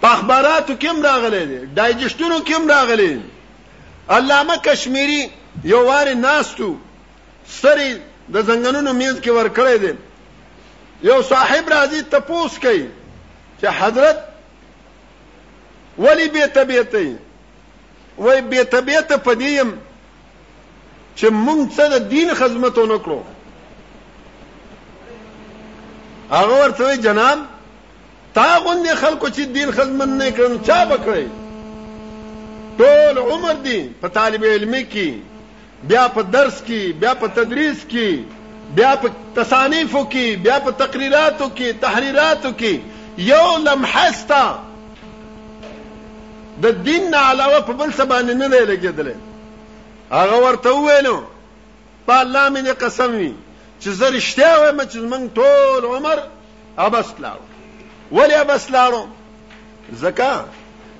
په 0.00 0.08
اخباراتو 0.12 0.74
کې 0.80 0.86
هم 0.90 1.02
راغلي 1.02 1.44
دي 1.46 1.58
دایجستونو 1.78 2.40
کې 2.46 2.52
هم 2.56 2.68
راغلي 2.70 3.08
دي 3.08 3.20
علامه 4.18 4.56
کشمیری 4.68 5.22
یو 5.72 5.84
واره 5.86 6.14
ناستو 6.26 6.74
سری 7.62 7.88
د 8.28 8.36
زنګنونو 8.36 8.92
میز 8.92 9.18
کې 9.20 9.28
ور 9.38 9.48
کړی 9.48 9.78
دي 9.84 9.92
یو 11.08 11.22
صاحب 11.28 11.68
راځي 11.68 12.02
تپوس 12.10 12.58
کوي 12.66 12.84
چې 13.60 13.66
حضرت 13.80 14.16
ولی 16.06 16.28
به 16.36 16.46
طبيعتي 16.46 17.10
وای 18.18 18.40
به 18.40 18.62
طبيعت 18.72 19.12
پدیم 19.24 19.70
چې 21.18 21.26
مونږ 21.44 21.60
څه 21.74 21.84
د 21.92 21.96
دین 22.12 22.28
خدمت 22.40 22.74
ونکړو 22.82 23.20
هغه 26.34 26.54
ورته 26.62 26.86
جناب 27.06 27.38
تا 28.36 28.46
غوندې 28.62 28.92
خلکو 29.02 29.26
چې 29.36 29.42
دین 29.58 29.68
خدمت 29.80 30.10
نه 30.20 30.28
کړن 30.36 30.54
چا 30.70 30.78
وکړي 30.90 31.26
ټول 32.78 33.16
عمر 33.30 33.56
دی 33.66 33.78
په 34.04 34.08
طالب 34.20 34.42
علم 34.52 34.74
کې 34.92 35.08
بیا 35.92 36.04
په 36.18 36.26
درس 36.38 36.56
کې 36.68 36.80
بیا 37.04 37.12
په 37.22 37.26
تدریس 37.40 37.78
کې 37.90 38.08
بیا 38.80 38.92
په 39.02 39.08
تصانیفو 39.42 40.02
کې 40.12 40.24
بیا 40.48 40.56
په 40.64 40.70
تقریراتو 40.84 41.46
کې 41.60 41.68
تحریراتو 41.86 42.50
کې 42.60 42.72
یو 43.34 43.44
لمحستا 43.68 44.44
د 46.66 46.84
دین 46.88 47.14
علاوه 47.14 47.60
په 47.60 47.72
بل 47.72 47.90
څه 47.90 48.02
باندې 48.12 48.34
نه 48.42 48.48
لګیدل 48.72 49.08
هغه 50.10 50.36
ورته 50.46 50.70
ویلو 50.74 51.18
په 52.06 52.14
الله 52.22 52.44
مې 52.54 52.72
قسم 52.82 53.10
وي 53.20 53.32
چې 53.82 53.88
زه 53.98 54.06
رښتیا 54.16 54.52
وایم 54.60 54.80
چې 54.92 54.96
موږ 55.10 55.24
ټول 55.38 55.82
عمر 55.94 56.18
ابس 56.86 57.08
لاړو 57.24 57.44
ولې 58.16 58.34
ابس 58.44 58.64
لاړو 58.74 59.02
ځکه 60.02 60.30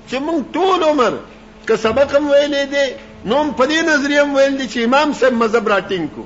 چې 0.09 0.15
موږ 0.25 0.39
ټول 0.55 0.79
عمر 0.91 1.13
که 1.67 1.75
سبق 1.85 2.09
هم 2.17 2.23
ویلې 2.33 2.63
دي 2.73 2.87
نو 3.29 3.37
په 3.57 3.63
دې 3.71 3.79
نظریه 3.91 4.21
هم 4.23 4.29
ویل 4.37 4.53
دي 4.59 4.67
چې 4.73 4.79
امام 4.87 5.09
صاحب 5.19 5.33
مذهب 5.43 5.65
راټینګ 5.73 6.07
کو 6.15 6.23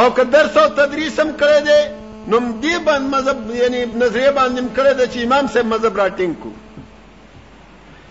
او 0.00 0.06
که 0.16 0.24
درس 0.36 0.54
او 0.62 0.68
تدریس 0.80 1.20
هم 1.22 1.30
کړی 1.40 1.60
دی 1.68 1.80
نو 2.30 2.36
دې 2.62 2.76
باندې 2.86 3.10
مذهب 3.14 3.38
یعنی 3.62 3.80
نظریه 4.02 4.30
باندې 4.38 4.58
هم 4.62 4.68
کړی 4.76 4.92
دی 4.98 5.04
چې 5.12 5.18
امام 5.28 5.46
صاحب 5.54 5.66
مذهب 5.74 5.94
راټینګ 6.02 6.34
کو 6.42 6.50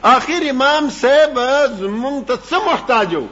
آخر 0.05 0.41
امام 0.49 0.89
صاحب 1.01 1.37
زمونگ 1.79 2.21
تت 2.25 2.51
محتاج 2.51 2.63
محتاجوں 2.65 3.27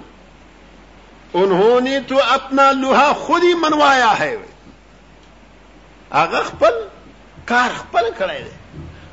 انہوں 1.42 1.80
نے 1.88 2.00
تو 2.08 2.16
اپنا 2.36 2.72
لوہا 2.78 3.12
خود 3.26 3.44
ہی 3.44 3.54
منوایا 3.64 4.08
ہے 4.20 4.36
پل 6.10 6.50
پل 6.60 6.74
کار 7.52 7.78
کھڑے 8.18 8.40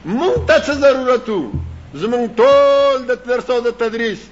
مونگ 0.05 0.47
تت 0.49 0.71
ضرورتوں 0.81 1.41
زمنگ 2.01 2.27
ٹول 2.37 3.07
درس 3.09 3.51
و 3.57 3.61
د 3.69 3.77
تدریس 3.79 4.25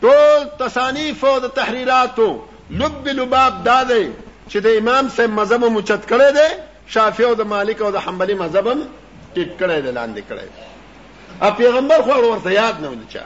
ٹول 0.00 0.44
تصانیف 0.64 1.24
و 1.30 1.38
د 1.46 1.58
ہو 2.18 2.30
لب 2.82 3.06
لباب 3.16 3.64
دادے 3.64 4.02
چد 4.50 4.66
امام 4.78 5.08
سے 5.16 5.26
مذہب 5.40 5.64
مچت 5.76 6.08
کرے 6.08 6.30
دے 6.38 6.48
شافی 6.96 7.24
و 7.24 7.30
ادمال 7.38 7.72
اور 7.84 7.94
حنبلی 8.08 8.34
مذہب 8.46 8.68
ٹکڑے 9.32 9.80
دلان 9.88 10.14
دے 10.16 10.20
کرے 10.28 10.46
دے 10.56 10.76
ا 11.40 11.50
پیغمبر 11.54 12.02
خو 12.02 12.10
ورته 12.12 12.52
یاد 12.52 12.76
نه 12.82 12.88
ولچا 12.88 13.20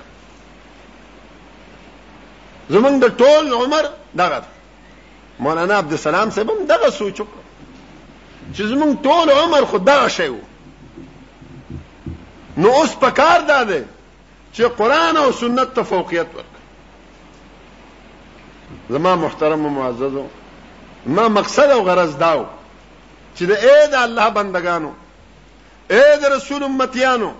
زمونږ 2.69 2.97
د 3.05 3.09
ټول 3.17 3.53
عمر 3.55 3.85
دغه 4.17 4.43
مولانا 5.41 5.75
عبد 5.79 5.93
السلام 5.99 6.31
سبم 6.31 6.59
دغه 6.69 6.91
سوچ 6.99 7.21
وکړه 7.21 7.43
چې 8.57 8.63
زمونږ 8.73 9.03
ټول 9.03 9.31
عمر 9.31 9.65
خو 9.71 9.79
دغه 9.79 10.09
شی 10.17 10.29
وو 10.29 10.41
نو 12.57 12.69
اوس 12.81 12.91
په 13.05 13.11
کار 13.21 13.39
ده 13.51 13.59
چې 14.55 14.63
قران 14.81 15.15
او 15.17 15.33
سنت 15.39 15.69
ته 15.75 15.83
فوقیت 15.93 16.27
ورک 16.37 16.53
زما 18.91 19.13
محترم 19.23 19.63
او 19.67 19.71
معززو 19.79 20.25
ما 21.19 21.27
مقصد 21.39 21.69
او 21.79 21.83
غرض 21.89 22.13
داو 22.25 22.43
چې 23.37 23.43
د 23.43 23.53
اې 23.53 23.89
د 23.95 23.97
الله 24.03 24.27
بندگانو 24.41 24.91
اې 25.91 26.19
د 26.25 26.27
رسول 26.37 26.63
امتیانو 26.69 27.31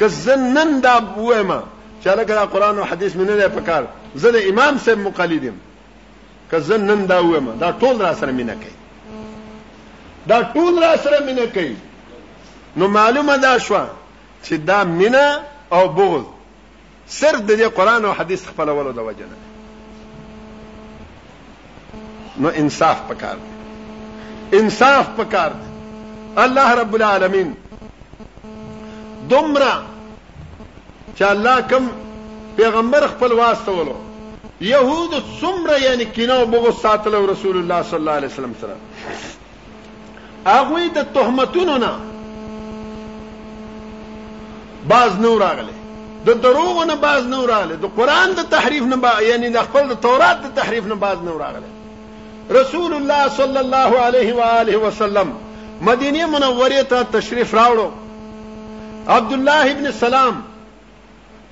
کزنن 0.00 0.80
دا 0.80 0.96
وېما 1.16 1.60
چې 2.04 2.08
لکه 2.18 2.34
دا 2.34 2.46
قران 2.46 2.78
او 2.78 2.84
حديث 2.84 3.12
مې 3.12 3.30
نه 3.30 3.48
پکار 3.48 3.84
زه 4.14 4.30
د 4.30 4.36
امام 4.50 4.78
سره 4.84 4.94
مقلدم 5.06 5.54
کزنن 6.52 7.06
دا 7.08 7.20
وېما 7.22 7.58
دا 7.60 7.72
ټول 7.80 8.00
را 8.00 8.14
سره 8.14 8.32
مینه 8.32 8.54
کوي 8.54 8.78
دا 10.28 10.42
ټول 10.54 10.74
را 10.84 10.90
سره 11.04 11.18
مینه 11.28 11.44
کوي 11.58 11.74
نو 12.80 12.84
معلومه 12.96 13.34
دا 13.44 13.52
شو 13.66 13.74
چې 14.44 14.52
دا 14.70 14.78
مینه 14.94 15.24
او 15.76 15.84
بغض 15.98 16.26
صرف 17.18 17.40
د 17.50 17.52
دې 17.60 17.68
قران 17.78 18.02
او 18.08 18.12
حديث 18.18 18.40
خپلولو 18.48 18.90
د 18.98 19.00
وجه 19.10 19.26
نو 22.46 22.50
انصاف 22.64 22.98
پکار 23.12 23.36
دی 23.44 23.48
انصاف 24.58 25.06
پکار 25.22 25.52
دی 25.62 25.70
الله 26.42 26.74
رب 26.82 26.92
العالمین 27.00 27.48
دومره 29.28 29.82
چې 31.18 31.22
الله 31.32 31.56
کوم 31.72 31.88
پیغمبر 32.60 33.06
خپل 33.16 33.30
واسطولو 33.42 33.94
يهود 34.60 35.24
څومره 35.40 35.82
یعنی 35.88 36.04
کینه 36.14 36.34
او 36.38 36.44
بغض 36.54 36.76
ساتلو 36.86 37.20
رسول 37.32 37.56
الله 37.64 37.80
صلی 37.90 37.96
الله 38.02 38.12
علیه 38.20 38.28
وسلم 38.34 38.54
سره 38.62 38.76
هغه 40.46 40.86
د 40.96 40.98
تهمتونو 41.14 41.76
نه 41.84 41.92
باز 44.92 45.12
نو 45.24 45.32
راغله 45.44 45.72
د 46.26 46.30
دروغ 46.44 46.84
نه 46.90 46.94
باز 47.04 47.24
نو 47.32 47.40
راغله 47.52 47.74
د 47.84 47.94
قران 47.96 48.32
د 48.34 48.40
تحریف 48.50 48.84
نه 48.84 48.96
با... 48.96 49.12
یعنی 49.20 49.50
د 49.50 49.62
خپل 49.62 49.88
د 49.88 49.92
تورات 49.92 50.40
د 50.40 50.54
تحریف 50.56 50.86
نه 50.86 50.94
باز 50.94 51.18
نو 51.18 51.38
راغله 51.38 51.66
رسول 52.60 52.92
الله 52.92 53.28
صلی 53.40 53.58
الله 53.58 53.90
علیه 54.06 54.34
و 54.34 54.40
آله 54.60 54.76
وسلم 54.86 55.32
مدینه 55.90 56.26
منوره 56.26 56.82
ته 56.92 57.02
تشریف 57.18 57.54
راوړو 57.54 57.90
عبد 59.16 59.32
الله 59.32 59.70
ابن 59.72 59.90
سلام 59.98 60.40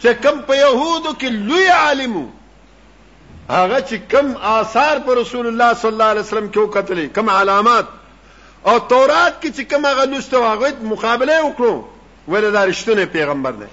چې 0.00 0.06
کم 0.22 0.40
په 0.48 0.54
يهودو 0.62 1.10
کې 1.20 1.24
لوی 1.48 1.66
عالم 1.82 2.16
هغه 3.50 3.80
چې 3.80 4.12
کم 4.14 4.32
آثار 4.54 4.98
پر 4.98 5.14
رسول 5.14 5.46
الله 5.52 5.74
صلی 5.74 5.90
الله 5.90 6.04
علیه 6.04 6.22
وسلم 6.26 6.50
کې 6.52 6.56
وکتلې 6.58 7.14
کم 7.20 7.28
علامات 7.36 7.84
او 8.68 8.78
تورات 8.78 9.34
کې 9.42 9.50
چې 9.56 9.62
کوم 9.70 9.86
هغه 9.86 10.04
لسته 10.12 10.38
هغه 10.52 10.70
مقابله 10.92 11.34
وکړو 11.42 11.74
ولې 12.28 12.50
دا 12.56 12.62
رښتونه 12.70 13.04
پیغمبر 13.16 13.50
دی 13.58 13.66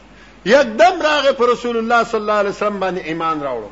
یکدم 0.52 1.02
راغه 1.06 1.32
پر 1.39 1.50
رسول 1.52 1.78
الله 1.80 2.04
صلی 2.12 2.20
الله 2.20 2.34
علیه 2.41 2.52
وسلم 2.56 2.78
باندې 2.80 3.08
ایمان 3.12 3.41
راوړو 3.41 3.72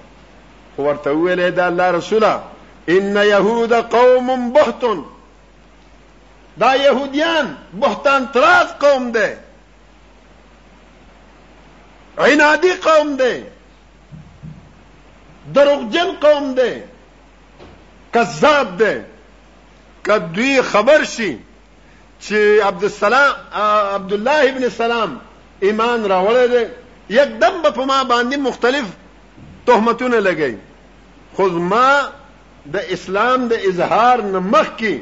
خو 0.75 0.83
ورته 0.83 1.11
ویلې 1.11 1.51
دا 1.51 1.65
الله 1.65 1.91
رسوله 1.91 2.41
ان 2.89 3.17
يهود 3.17 3.73
قوم 3.73 4.51
بهتون 4.53 5.05
دا 6.63 6.71
يهوديان 6.75 7.53
بهتان 7.85 8.27
تراز 8.33 8.67
قوم 8.85 9.11
دي 9.17 9.29
عنادي 12.17 12.73
قوم 12.87 13.15
دي 13.21 13.43
دروغجن 15.55 16.11
قوم 16.27 16.53
دي 16.55 16.69
کذاب 18.13 18.77
دي 18.83 18.93
کدوی 20.05 20.61
خبر 20.71 21.03
شي 21.03 21.35
چې 22.21 22.65
عبد 22.67 22.83
السلام 22.83 23.33
عبد 23.93 24.13
الله 24.13 24.43
ابن 24.51 24.69
سلام 24.77 25.17
ایمان 25.69 26.05
راوړی 26.05 26.47
دی 26.47 26.65
یکدم 27.17 27.61
په 27.67 27.85
ما 27.91 27.99
باندې 28.03 28.37
مختلف 28.47 28.85
تهمتونه 29.69 30.19
لګی 30.19 30.57
خو 31.37 31.47
ما 31.47 32.09
د 32.77 32.91
اسلام 32.97 33.47
د 33.53 33.67
اظهار 33.71 34.21
نه 34.31 34.39
مخکې 34.47 34.97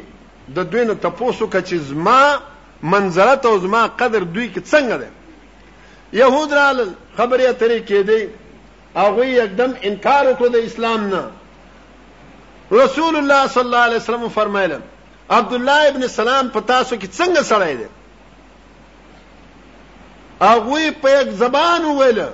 د 0.59 0.69
دوی 0.73 0.85
نه 0.89 0.93
تپوسو 1.07 1.47
که 1.55 1.61
چې 1.61 1.75
زما 1.75 2.39
منظرت 2.93 3.45
او 3.45 3.57
زما 3.65 3.87
قدر 4.03 4.19
دوی 4.35 4.51
کې 4.55 4.71
څنګه 4.71 4.97
ده 5.05 6.19
يهود 6.19 6.53
رال 6.59 6.85
خبره 7.17 7.53
ترې 7.59 7.87
کېدی 7.89 8.27
هغه 9.01 9.25
یکدم 9.31 9.73
انکار 9.91 10.23
وکړ 10.25 10.49
د 10.55 10.69
اسلام 10.69 11.07
نه 11.09 11.23
رسول 12.71 13.15
الله 13.15 13.47
صلی 13.47 13.63
الله 13.63 13.77
علیه 13.77 13.97
وسلم 13.97 14.29
فرمایله 14.29 14.79
عبد 15.29 15.53
الله 15.53 15.87
ابن 15.87 16.07
سلام 16.07 16.49
په 16.49 16.61
تاسو 16.61 16.95
کې 16.95 17.07
څنګه 17.19 17.41
سړی 17.41 17.75
دی 17.77 17.85
هغه 20.41 20.91
په 21.01 21.09
یک 21.21 21.29
زبان 21.37 21.85
ویله 21.85 22.29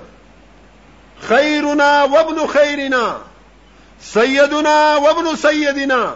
خیرنا 1.22 2.06
وابن 2.14 2.46
خیرنا 2.48 3.16
سیدنا 4.14 4.98
وابن 5.04 5.36
سیدنا 5.36 6.14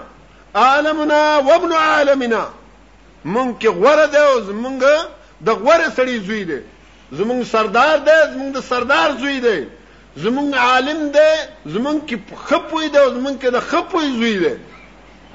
عالمنا 0.55 1.23
وابن 1.47 1.71
عالمنا 1.73 2.45
مونږ 3.25 3.55
کې 3.61 3.67
غوړه 3.67 4.07
دی 4.11 4.17
او 4.17 4.39
زمونږ 4.39 4.83
د 5.45 5.49
غوړه 5.51 5.89
سړي 5.97 6.17
زوی 6.27 6.43
دی 6.45 6.61
زمونږ 7.17 7.43
سردار 7.51 7.97
دی 7.97 8.17
زمونږ 8.33 8.51
د 8.57 8.63
سردار 8.69 9.11
زوی 9.21 9.39
دی 9.39 9.65
زمون 10.23 10.53
عالم 10.53 11.09
ده 11.15 11.27
زمون 11.75 11.99
کې 12.07 12.15
خپوي 12.47 12.87
ده 12.95 13.09
زمون 13.17 13.35
کې 13.41 13.45
ده 13.45 13.59
خپوي 13.73 14.09
زوی 14.17 14.39
ده 14.39 14.59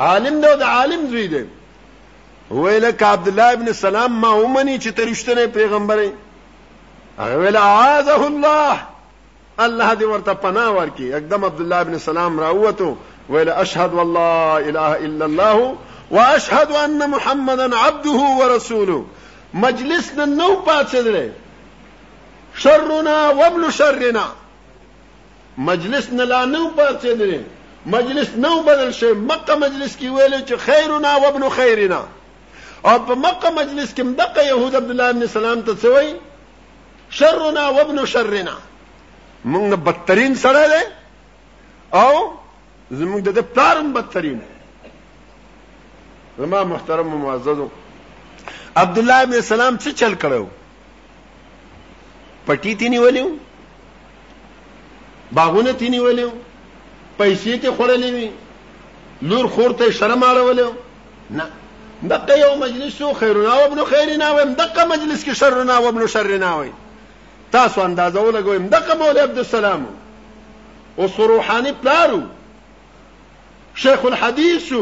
عالم 0.08 0.40
ده 0.44 0.54
د 0.62 0.66
عالم 0.78 1.06
زوی 1.12 1.26
ده 1.26 1.46
ویله 2.50 2.90
ک 3.02 3.02
عبد 3.10 3.28
الله 3.32 3.52
ابن 3.58 3.72
سلام 3.82 4.20
ما 4.24 4.28
ومني 4.40 4.74
چې 4.80 4.88
ترشتنه 5.00 5.46
پیغمبري 5.58 6.10
هغه 7.18 7.36
ویله 7.44 7.58
عاذه 7.58 8.26
الله 8.26 8.78
الله 9.58 9.94
دې 9.94 10.02
ورته 10.12 10.32
پناه 10.44 10.70
ورکي 10.76 11.10
اقدم 11.14 11.44
عبد 11.50 11.60
الله 11.66 11.80
ابن 11.86 11.98
سلام 12.10 12.40
راوته 12.46 12.96
ویله 13.28 13.60
اشهد 13.64 13.94
والله 14.00 14.58
اله 14.58 14.96
الا 14.96 15.24
الله 15.24 15.76
واشهد 16.10 16.72
ان 16.84 17.10
محمدا 17.16 17.76
عبده 17.82 18.12
ورسوله 18.40 19.02
مجلسنا 19.66 20.24
نو 20.38 20.54
پاتې 20.70 21.28
شرنا 22.62 23.14
وبل 23.36 23.70
شرنا 23.76 24.24
مجلس 25.58 26.10
نه 26.10 26.24
لا 26.24 26.44
نو 26.44 26.68
پاتېدل 26.76 27.40
مجلس 27.94 28.28
نو 28.44 28.60
بدل 28.68 28.92
شي 28.92 29.12
مکه 29.22 29.54
مجلس 29.58 29.96
کې 29.96 30.08
ویل 30.16 30.34
چې 30.46 30.56
خیرنا 30.64 31.16
وابن 31.24 31.48
خیرنا 31.56 32.00
او 32.90 32.94
په 32.98 33.14
مکه 33.24 33.50
مجلس 33.58 33.92
کې 33.94 34.02
مدقه 34.08 34.42
يهود 34.46 34.74
عبد 34.80 34.90
الله 34.94 35.10
ابن 35.14 35.26
سلام 35.34 35.62
ته 35.62 35.74
سوي 35.82 36.14
شرنا 37.20 37.68
وابن 37.78 38.04
شرنا 38.14 38.54
موږ 39.44 39.74
بدترین 39.90 40.34
سره 40.42 40.64
ده 40.74 40.82
او 41.92 42.32
زموږ 42.92 43.20
د 43.38 43.48
پلارم 43.54 43.92
بدترین 44.00 44.42
زما 46.42 46.62
محترم 46.74 47.16
معززو 47.24 47.68
عبد 48.76 48.98
الله 49.02 49.22
ابن 49.28 49.40
سلام 49.54 49.78
څه 49.78 49.92
چل 50.04 50.14
کړو 50.14 50.46
پټی 52.46 52.76
تینی 52.84 52.98
ولیو 53.06 53.30
باغونه 55.32 55.72
تینی 55.72 55.98
ویلو 56.00 56.30
پیسې 57.18 57.58
ته 57.62 57.70
خړلې 57.76 58.10
وي 58.14 58.30
لور 59.22 59.46
خور 59.48 59.70
ته 59.80 59.90
شرم 59.90 60.24
راولو 60.24 60.70
نه 61.30 61.46
دغه 62.08 62.38
یو 62.38 62.54
مجلس 62.60 62.96
شو 62.98 63.12
خیرنا 63.12 63.52
او 63.52 63.64
ابن 63.64 63.84
خیرنا 63.90 64.30
و 64.34 64.38
دغه 64.38 64.84
مجلس 64.86 65.24
کې 65.24 65.32
شرنا 65.40 65.76
او 65.76 65.88
ابن 65.88 66.06
شرنا 66.06 66.54
وي 66.56 66.72
تاسو 67.52 67.80
اندازه 67.80 68.24
ولګوم 68.32 68.70
دغه 68.76 68.94
مولوی 68.94 69.20
عبد 69.20 69.38
السلام 69.38 69.86
او 70.98 71.08
سروحانی 71.16 71.72
پلارو 71.82 72.20
شیخ 73.84 74.04
الحدیث 74.06 74.72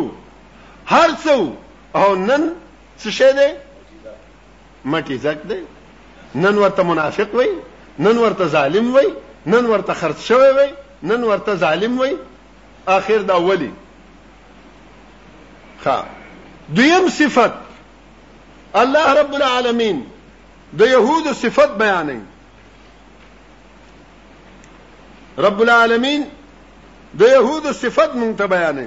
هر 0.87 1.11
څو 1.25 1.41
او 1.95 2.15
نن 2.17 2.49
څه 3.05 3.09
شه 3.19 3.31
ده 3.31 3.57
مټی 4.87 5.13
زک 5.19 5.39
ده 5.49 5.59
نن 6.35 6.59
ورته 6.59 6.83
منافق 6.83 7.35
وای 7.35 7.49
نن 7.99 8.19
ورته 8.19 8.45
ظالم 8.47 8.95
وای 8.95 9.07
نن 9.47 9.67
ورته 9.67 9.95
خرڅ 10.01 10.17
شوی 10.25 10.51
وي 10.57 10.71
نن 11.11 11.25
ورته 11.29 11.55
ظالم 11.63 11.95
وي 12.01 12.11
اخر 12.97 13.23
دا 13.31 13.35
اولی 13.41 13.71
ښا 15.85 15.97
دویم 16.81 17.09
صفت 17.17 17.53
الله 18.83 19.09
رب 19.21 19.33
العالمین 19.41 19.97
د 20.83 20.93
يهود 20.93 21.27
صفت 21.41 21.71
بیانې 21.83 22.21
رب 25.49 25.59
العالمین 25.65 26.23
د 27.23 27.33
يهود 27.35 27.67
صفت 27.81 28.11
مونته 28.23 28.45
بیانې 28.57 28.87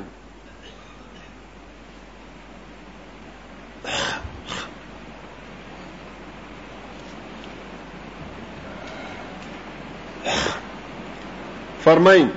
فرمائیں 11.86 12.28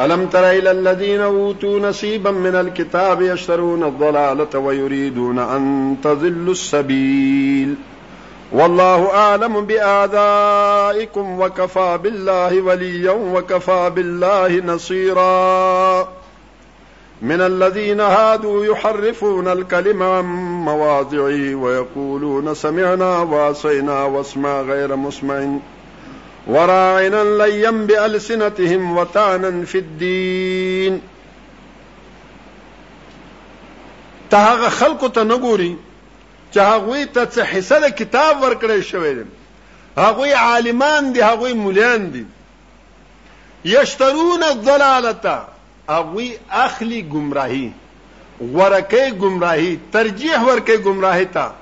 ألم 0.00 0.26
تر 0.32 0.44
إلى 0.50 0.70
الذين 0.70 1.20
أوتوا 1.20 1.78
نصيبا 1.80 2.30
من 2.30 2.54
الكتاب 2.56 3.22
يشترون 3.22 3.84
الضلالة 3.84 4.58
ويريدون 4.58 5.38
أن 5.38 5.96
تضلوا 6.04 6.52
السبيل 6.52 7.74
والله 8.52 9.14
أعلم 9.14 9.60
بآذائكم 9.66 11.40
وكفى 11.40 11.98
بالله 12.02 12.60
وليا 12.62 13.10
وكفى 13.10 13.90
بالله 13.94 14.48
نصيرا 14.48 16.08
من 17.22 17.40
الذين 17.40 18.00
هادوا 18.00 18.64
يحرفون 18.64 19.48
الكلم 19.48 20.02
عن 20.02 20.24
مواضعه 20.70 21.54
ويقولون 21.54 22.54
سمعنا 22.54 23.12
وعصينا 23.18 24.02
واسمع 24.14 24.60
غير 24.70 24.96
مسمع 24.96 25.46
وراعنا 26.50 27.24
ليا 27.38 27.70
بألسنتهم 27.70 28.96
وطعنا 28.96 29.64
في 29.64 29.78
الدين 29.78 31.00
تهاغ 34.30 34.58
خلق 34.68 34.80
خلکو 34.80 35.06
ته 35.18 35.22
نګوري 35.22 35.72
چې 36.54 36.60
هغه 36.72 37.04
ته 37.14 37.44
حصہ 37.52 38.82
شوی 38.90 39.16
هغه 39.98 40.30
عالمان 40.46 41.12
دي 41.12 41.22
هغه 41.24 41.52
مولان 41.54 42.02
دي 42.12 42.24
یشترون 43.64 44.42
الضلالتا 44.44 45.48
هغه 45.88 46.28
اخلي 46.50 47.02
گمراهي 47.02 47.70
ورکه 48.40 49.10
گمراهي 49.10 49.78
ترجیح 49.92 50.42
ورکه 50.44 50.76
گمراهي 50.76 51.24
تا 51.24 51.54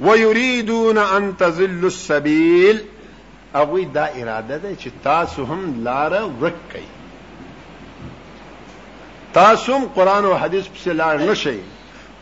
ويريدون 0.00 0.98
ان 0.98 1.36
تذل 1.36 1.84
السبيل 1.84 2.84
هغه 3.54 3.84
دا 3.84 4.04
اراده 4.04 4.58
ده 4.58 4.76
چې 4.76 4.90
تاسو 5.04 5.44
هم 5.44 5.84
لار 5.84 6.12
ورک 6.40 6.54
کړئ 6.72 6.84
تاسو 9.34 9.74
هم 9.74 9.84
قران 9.96 10.24
او 10.24 10.34
حديث 10.38 10.66
په 10.66 10.92
لار 10.92 11.18
نشئ 11.20 11.58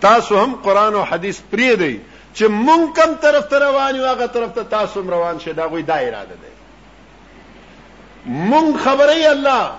تاسو 0.00 0.38
هم 0.38 0.54
قران 0.64 0.94
او 0.94 1.02
حديث 1.04 1.40
پرې 1.52 1.78
دی 1.78 2.00
چې 2.34 2.42
مونږ 2.48 2.92
کم 3.00 3.14
طرف 3.24 3.44
ته 3.46 3.58
روان 3.58 3.96
یو 3.96 4.04
هغه 4.06 4.26
طرف 4.26 4.52
ته 4.54 4.62
تاسو 4.76 5.00
هم 5.00 5.10
روان 5.10 5.38
شئ 5.38 5.52
دا 5.52 5.66
غوي 5.68 5.82
دا 5.82 5.94
اراده 5.96 6.24
ده 6.42 6.50
مونږ 8.26 8.76
خبرې 8.84 9.26
الله 9.26 9.70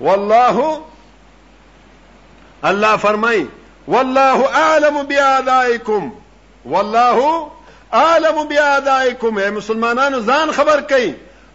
والله 0.00 0.80
الله 2.64 2.96
فرمای 2.96 3.46
والله 3.86 4.46
اعلم 4.62 5.02
بیادائکم 5.12 6.12
والله 6.64 7.50
عالم 8.00 8.40
بیادائکم 8.50 9.36
اے 9.38 9.48
مسلمانانو 9.58 10.18
ځان 10.30 10.48
خبر 10.54 10.78
کئ 10.92 11.04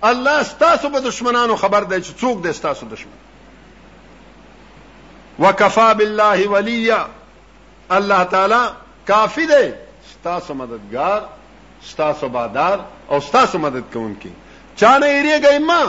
الله 0.10 0.38
ستاسو 0.50 0.90
په 0.92 1.00
دشمنانو 1.06 1.56
خبر 1.62 1.82
دی 1.88 2.00
چې 2.04 2.12
څوک 2.22 2.38
دی 2.44 2.52
ستاسو 2.60 2.84
دشمن 2.92 3.18
وکفا 5.46 5.88
بالله 6.02 6.40
ولیا 6.54 7.00
الله 7.96 8.22
تعالی 8.34 8.62
کافی 9.10 9.46
دی 9.50 9.68
ستاسو 10.12 10.52
مددگار 10.60 11.20
ستاسو 11.88 12.26
بادار 12.36 12.78
او 13.10 13.18
ستاسو 13.26 13.56
مدد 13.64 13.86
کوونکی 13.96 14.32
چانه 14.76 15.08
یریږئ 15.24 15.54
ما 15.72 15.82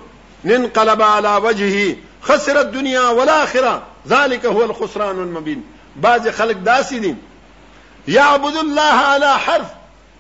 انقلب 0.45 1.03
على 1.03 1.37
وجهه 1.47 1.97
خسر 2.29 2.61
الدنيا 2.61 3.01
والآخرة 3.03 3.83
ذلك 4.15 4.47
هو 4.47 4.65
الخسران 4.65 5.23
المبين 5.25 5.65
بعض 6.01 6.29
خلق 6.29 6.53
داسی 6.65 7.17
یا 8.07 8.25
عبد 8.25 8.57
الله 8.57 9.05
على 9.13 9.27
حرف 9.39 9.71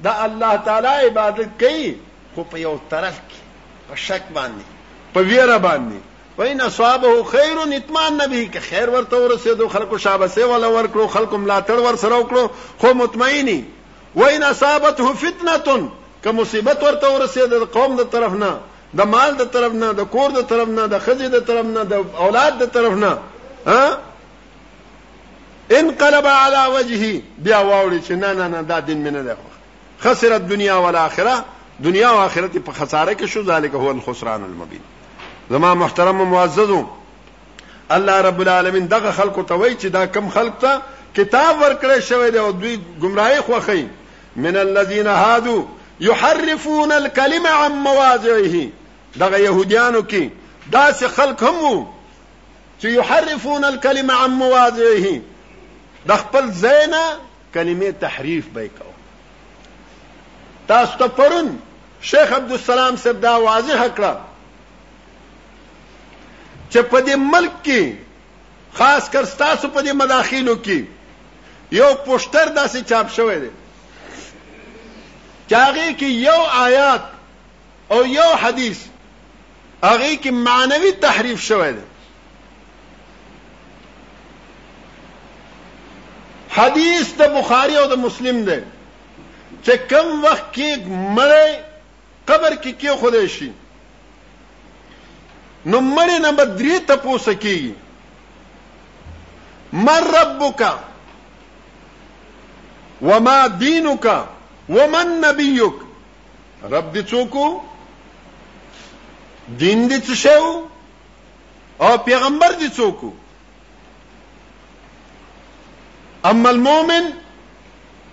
دا 0.04 0.12
الله 0.24 0.56
تعالی 0.64 1.06
عبادت 1.06 1.60
کئی 1.60 1.94
خو 2.34 2.42
پا 2.44 2.58
یو 2.58 2.76
طرف 2.90 3.18
کی 3.28 3.38
پا 3.88 3.94
شک 3.94 4.22
باندی 4.34 4.62
پا 5.14 5.20
ویرہ 5.20 5.58
باندی 5.58 5.98
و 6.38 6.42
این 6.42 6.60
اصوابه 6.60 7.22
خیر 7.30 7.56
و 7.58 7.64
نتمان 7.68 8.20
نبی 8.22 8.46
که 8.52 8.60
خیر 8.60 8.90
ور 8.90 9.02
تو 9.10 9.28
رسیدو 9.28 9.68
خلقو 9.68 9.98
شابه 9.98 10.28
سیوالا 10.28 10.72
ور 10.72 10.86
کرو 10.86 11.06
خلقو 11.06 11.36
ملاتر 11.36 11.72
ور 11.78 11.96
سرو 12.00 12.22
کرو 12.30 12.48
خو 12.78 12.86
مطمئنی 12.94 13.64
و 14.16 14.22
این 14.22 14.42
اصابته 14.42 15.12
فتنتون 15.14 15.90
که 16.24 16.32
مصیبت 16.32 16.82
ور 16.82 16.92
تو 16.94 17.22
رسیدو 17.22 17.64
قوم 17.64 17.96
در 17.96 18.04
طرف 18.04 18.32
نا 18.32 18.58
در 18.96 19.04
مال 19.04 19.34
در 19.34 19.44
طرف 19.44 19.72
نا 19.72 19.92
در 19.92 20.04
کور 20.04 20.30
در 20.30 20.42
طرف 20.42 20.68
نا 20.68 20.86
در 20.86 20.98
خزی 20.98 21.28
در 21.28 21.40
طرف 21.40 21.64
نا 21.64 21.84
در 21.84 21.96
اولاد 21.96 22.58
در 22.58 22.66
طرف 22.66 22.92
نا 22.92 23.16
ہاں 23.66 23.94
انقلب 25.70 26.26
على 26.26 26.72
وجهه 26.74 27.22
بیا 27.38 27.58
واوري 27.58 28.00
چې 28.00 28.10
نه 28.10 28.32
نه 28.32 28.48
نه 28.48 28.60
دا 28.62 28.78
دین 28.80 29.04
منه 29.10 29.22
ده 29.22 29.36
خسرت 30.00 30.40
دنیا 30.40 30.74
او 30.74 30.96
اخرت 30.96 31.44
دنیا 31.80 32.08
او 32.08 32.18
اخرت 32.20 32.58
په 32.58 32.72
خساره 32.72 33.14
کې 33.16 33.24
شو 33.24 33.42
ذالک 33.42 33.74
هو 33.74 33.90
الخسران 33.90 34.44
المبین 34.44 34.80
زما 35.50 35.74
محترم 35.74 36.30
معززو 36.30 36.86
الله 37.90 38.20
رب 38.20 38.40
العالمین 38.40 38.86
دغه 38.86 39.10
خلق 39.10 39.44
ته 39.48 39.54
وای 39.54 39.76
چې 39.78 39.84
دا 39.86 40.06
کم 40.06 40.28
خلق 40.30 40.58
ته 40.66 40.80
کتاب 41.16 41.56
ورکړی 41.62 41.98
شوی 42.08 42.30
دی 42.30 42.38
او 42.38 42.50
دوی 42.52 42.78
گمراهی 43.02 43.40
خوخی 43.40 43.88
من 44.36 44.56
الذين 44.56 45.06
هادو 45.06 45.66
يحرفون 46.00 46.92
الكلمه 46.92 47.48
عن 47.50 47.72
مواضعه 47.72 48.66
دغه 49.16 49.36
يهوديانو 49.38 50.00
کې 50.02 50.22
داسې 50.76 51.04
خلق 51.16 51.42
هم 51.44 51.56
وو 51.64 51.86
چې 52.82 52.84
يحرفون 52.86 53.64
الكلمه 53.64 54.14
عن 54.14 54.30
مواضعه 54.30 55.20
د 56.08 56.16
خپل 56.22 56.50
زینا 56.60 57.02
کلمې 57.54 57.90
تحریف 58.00 58.46
به 58.52 58.66
کو 58.78 58.84
تاسو 60.66 60.98
ته 60.98 61.08
پرون 61.16 61.56
شیخ 62.10 62.32
عبد 62.36 62.52
السلام 62.56 62.96
صاحب 63.02 63.20
دا 63.22 63.32
واضح 63.46 63.82
کړه 63.96 64.16
چې 66.70 66.78
په 66.94 67.00
دې 67.00 67.14
ملک 67.34 67.52
کې 67.62 67.96
خاص 68.78 69.10
کر 69.16 69.24
تاسو 69.44 69.68
په 69.68 69.80
دې 69.82 69.92
مداخلو 70.02 70.56
کې 70.68 70.88
یو 71.80 71.90
پوسټر 72.06 72.46
داسې 72.48 72.80
چاپ 72.92 73.10
شوی 73.16 73.38
دی 73.44 73.50
چاغه 75.50 75.88
کې 75.92 76.06
یو 76.28 76.40
آیات 76.64 77.02
او 77.94 78.00
یو 78.14 78.30
حدیث 78.44 78.78
هغه 79.84 80.16
کې 80.16 80.30
معنوي 80.48 80.92
تحریف 81.06 81.42
شوی 81.50 81.72
دی 81.78 81.82
حدیث 86.56 87.12
د 87.18 87.20
بخاری 87.38 87.74
او 87.82 87.86
د 87.90 87.94
مسلم 88.06 88.36
دی 88.48 88.58
چې 89.64 89.74
کم 89.90 90.06
وخت 90.24 90.46
کې 90.54 90.68
مړی 91.18 91.50
قبر 92.28 92.52
کې 92.62 92.72
کې 92.80 92.90
خدای 93.02 93.26
شي 93.36 93.50
نو 95.70 95.76
مړی 95.80 96.18
نمبر 96.26 96.46
3 96.62 96.80
ته 96.90 96.94
پوسه 97.04 97.32
کیږي 97.44 97.74
من 99.86 100.00
ربک 100.14 100.60
وما 103.08 103.40
دینک 103.60 104.06
ومن 104.76 105.06
نبیک 105.24 105.74
رب 106.72 106.86
دې 106.94 107.02
څوک 107.12 107.32
دین 109.60 109.78
دې 109.90 109.98
څه 110.08 110.36
او 111.84 111.90
پیغمبر 112.08 112.50
دې 112.60 112.68
څوک 112.80 112.98
اما 116.28 116.52
مومن 116.52 117.10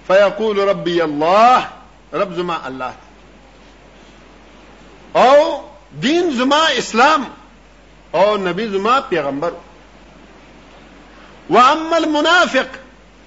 فیقول 0.08 0.60
ربی 0.70 1.02
اللہ 1.02 1.68
رب 2.22 2.34
زما 2.36 2.58
اللہ 2.64 2.92
او 5.24 5.58
دین 6.04 6.30
زما 6.38 6.66
اسلام 6.82 7.24
او 8.20 8.36
نبی 8.42 8.68
زما 8.78 9.00
پیغمبر 9.10 9.54
و 11.50 11.58
اما 11.58 11.96
المنافق 11.96 12.78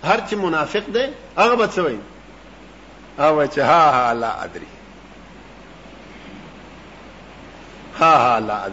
ہر 0.06 0.20
چیز 0.28 0.38
منافق 0.38 0.92
دے 0.94 1.06
آگ 1.42 1.54
بچے 1.58 1.82
بھائی 1.82 1.96
ہاں 3.18 3.64
ہا 3.92 4.08
اللہ 4.10 4.46
ہا 8.00 8.40
ہا 8.48 8.66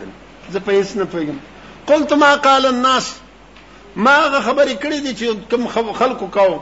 قلت 1.88 2.14
ما 2.22 2.36
قال 2.44 2.66
الناس 2.66 3.14
ما 4.04 4.16
هغه 4.24 4.40
خبرې 4.48 4.76
کړې 4.82 5.00
دي 5.00 5.16
چې 5.16 5.52
کوم 5.52 5.94
خلکو 6.00 6.26
کاو 6.34 6.62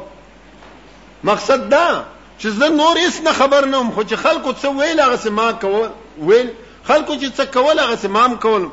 مقصد 1.29 1.63
دا 1.71 2.03
چې 2.39 2.47
زه 2.59 2.69
نور 2.75 2.97
هیڅ 2.99 3.15
نه 3.25 3.31
خبر 3.39 3.65
نه 3.71 3.77
وم 3.79 3.89
خو 3.95 4.03
چې 4.03 4.15
خلکو 4.25 4.51
څه 4.53 4.67
ویل 4.79 5.01
هغه 5.03 5.29
ما 5.39 5.47
کول 5.51 5.89
ویل 6.29 6.49
خلکو 6.83 7.15
چې 7.15 7.27
څه 7.37 7.43
کول 7.55 7.79
هغه 7.83 8.07
ما 8.17 8.25
هم 8.25 8.37
کول 8.45 8.67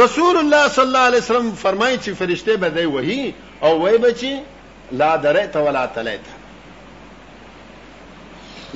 رسول 0.00 0.36
الله 0.42 0.68
صلی 0.74 0.84
الله 0.84 0.98
علیه 1.12 1.20
وسلم 1.24 1.48
فرمایي 1.62 1.96
چې 1.98 2.10
فرشته 2.18 2.56
به 2.64 2.70
دی 2.76 2.84
وਹੀ 2.84 3.34
او 3.68 3.72
وای 3.80 3.98
بچي 4.04 4.34
لا 5.02 5.16
درئت 5.28 5.56
ولا 5.68 5.86
تلیت 5.86 6.26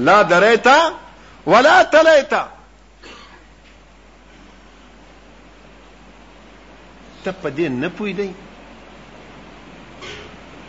لا 0.08 0.16
درئت 0.32 0.68
ولا 1.56 1.76
تلیت 1.96 2.32
ته 7.24 7.32
په 7.42 7.48
دې 7.56 7.66
نه 7.84 7.88
پوي 7.96 8.12
دی 8.18 8.30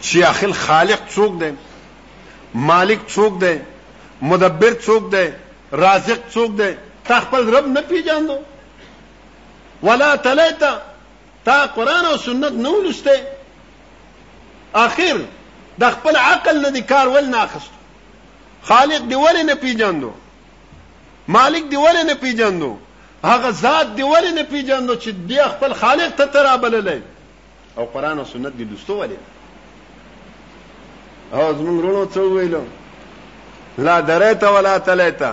چې 0.02 0.18
اخل 0.32 0.52
خالق 0.66 1.02
څوک 1.16 1.32
دی 1.42 1.52
مالک 2.70 3.00
څوک 3.16 3.32
دی 3.44 3.56
مدبر 4.32 4.74
څوک 4.86 5.04
دی 5.16 5.28
رازق 5.84 6.22
څوک 6.34 6.50
دی 6.62 6.72
تا 7.10 7.16
خپل 7.28 7.42
رب 7.56 7.66
نه 7.76 7.82
پیژاندو 7.92 8.38
ولا 9.90 10.10
تلیتا 10.26 10.74
تا 11.46 11.56
قران 11.76 12.06
او 12.06 12.16
سنت 12.26 12.54
نه 12.66 12.70
ولسته 12.76 13.14
اخر 14.84 15.16
د 15.84 15.86
خپل 15.96 16.16
عقل 16.26 16.56
نه 16.62 16.70
دي 16.78 16.82
کار 16.94 17.08
ول 17.14 17.26
نه 17.30 17.38
اخستو 17.46 17.78
خالق 18.70 19.02
دی 19.14 19.18
ول 19.24 19.38
نه 19.46 19.56
پیژاندو 19.66 20.12
مالک 21.38 21.64
دی 21.72 21.78
ول 21.86 21.98
نه 22.08 22.14
پیژاندو 22.26 22.72
هغه 23.24 23.50
ذات 23.52 24.00
ولې 24.00 24.32
نه 24.36 24.44
پی 24.52 24.62
جان 24.68 24.88
چې 24.88 25.10
بیا 25.32 25.48
خپل 25.48 25.74
خالق 25.80 26.16
ته 26.16 26.26
ترا 26.38 26.56
قران 27.94 28.18
او 28.20 28.26
سنت 28.32 28.54
دی 28.58 28.64
دوستو 28.70 29.04
رونو 31.34 32.06
څو 32.14 32.20
ویلو 32.32 32.64
لا 33.78 34.00
تلیتا 34.86 35.32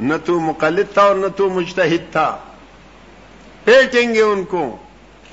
نہ 0.00 0.14
لا 0.28 0.34
مقلد 0.46 0.92
تھا 0.94 1.02
اور 1.02 1.16
نہ 1.16 1.26
تو 1.36 1.48
مجتہد 1.50 2.12
تھا 2.12 2.26
پیٹیں 3.64 4.14
گے 4.14 4.20
ان 4.22 4.44
کو 4.54 4.64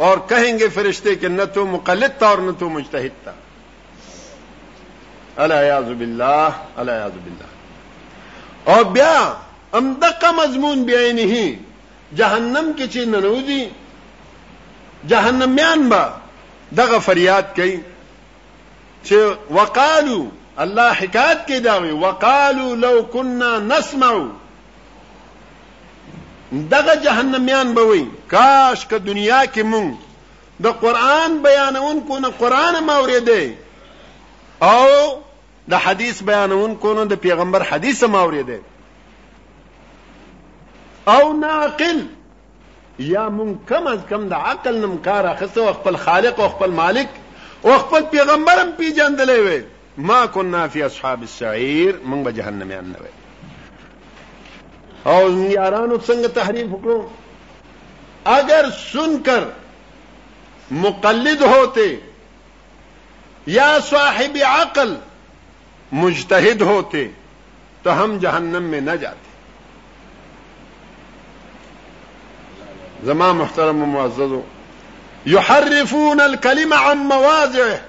اور 0.06 0.18
کہیں 0.30 0.60
گے 0.60 0.68
فرشتے 0.74 1.16
کہ 1.16 1.28
نہ 1.28 1.44
تو 1.54 1.66
مقلد 1.72 2.18
تھا 2.20 2.28
اور 2.28 2.38
نہ 2.46 2.52
تو 2.60 2.70
مجتہد 2.78 3.24
تھا 3.24 3.32
اللہ 5.44 5.94
باللہ 5.98 6.64
الزب 6.78 7.20
باللہ 7.28 7.52
اور 8.72 8.84
بیا 8.94 9.18
ام 9.78 9.94
دغه 10.02 10.32
مضمون 10.32 10.86
بعینه 10.86 11.36
جهنم 12.18 12.68
کې 12.78 12.86
چې 12.94 13.02
ننوځي 13.12 13.64
جهنميان 15.14 15.82
به 15.92 16.04
دغه 16.80 16.98
فریاد 17.08 17.48
کوي 17.58 17.76
چې 19.06 19.18
وقالو 19.58 20.20
الله 20.66 20.92
حکایت 21.02 21.40
کې 21.48 21.58
دا 21.70 21.76
وی 21.84 21.92
وقالو 22.04 22.68
لو 22.84 22.94
كنا 23.14 23.52
نسمع 23.72 24.12
دغه 26.52 26.96
جهنميان 27.06 27.68
به 27.80 27.84
وي 27.90 28.04
کاش 28.36 28.86
که 28.94 28.98
دنیا 29.10 29.42
کې 29.46 29.64
مونږ 29.74 29.92
د 30.68 30.78
قران 30.86 31.36
بیانونکو 31.48 32.20
نه 32.26 32.30
قران 32.44 32.80
ما 32.92 32.96
اوریدې 33.04 33.44
او 34.62 34.88
د 35.76 35.86
حدیث 35.88 36.24
بیانونکو 36.32 36.94
نه 36.94 37.06
د 37.16 37.22
پیغمبر 37.28 37.64
حدیث 37.74 38.04
ما 38.16 38.20
اوریدې 38.30 38.60
او 41.08 41.34
ناقل 41.38 42.06
یا 43.00 43.30
من 43.30 43.60
کم 43.70 43.88
از 43.88 44.00
کم 44.10 44.30
دا 44.30 44.36
عقل 44.36 44.76
نمکار 44.78 45.34
خپل 45.72 45.96
خالق 45.96 46.40
و 46.40 46.42
اخپل 46.42 46.70
مالک 46.72 47.08
خپل 47.64 48.02
پیغمبرم 48.10 48.72
پی 48.78 48.90
جن 48.96 49.18
دے 49.18 49.24
ہوئے 49.34 49.60
ماں 50.08 50.26
کو 50.34 50.42
نافیہ 50.44 50.86
صحاب 50.98 51.24
شعیر 51.38 51.96
منگا 52.06 52.82
او 55.14 55.22
یارانو 55.52 55.98
سنگ 56.08 56.26
تحریف 56.34 56.70
اگر 58.38 58.66
سن 58.92 59.18
کر 59.26 59.44
مقلد 60.86 61.42
ہوتے 61.42 61.86
یا 63.58 63.70
صاحب 63.90 64.38
عقل 64.48 64.96
مجتہد 66.04 66.62
ہوتے 66.70 67.08
تو 67.84 68.04
ہم 68.04 68.18
جہنم 68.22 68.64
میں 68.72 68.82
نہ 68.82 68.96
جاتے 69.02 69.25
زما 73.06 73.34
محترم 73.34 73.96
و 73.96 74.42
يحرفون 75.26 76.22
الكلمه 76.22 76.76
عن 76.76 76.98
مواضعه 76.98 77.82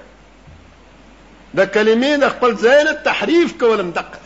ده 1.53 1.65
کلمې 1.73 2.19
د 2.21 2.29
خپل 2.29 2.55
زين 2.61 2.87
تحریف 3.05 3.53
کولم 3.59 3.91
دقه 3.97 4.19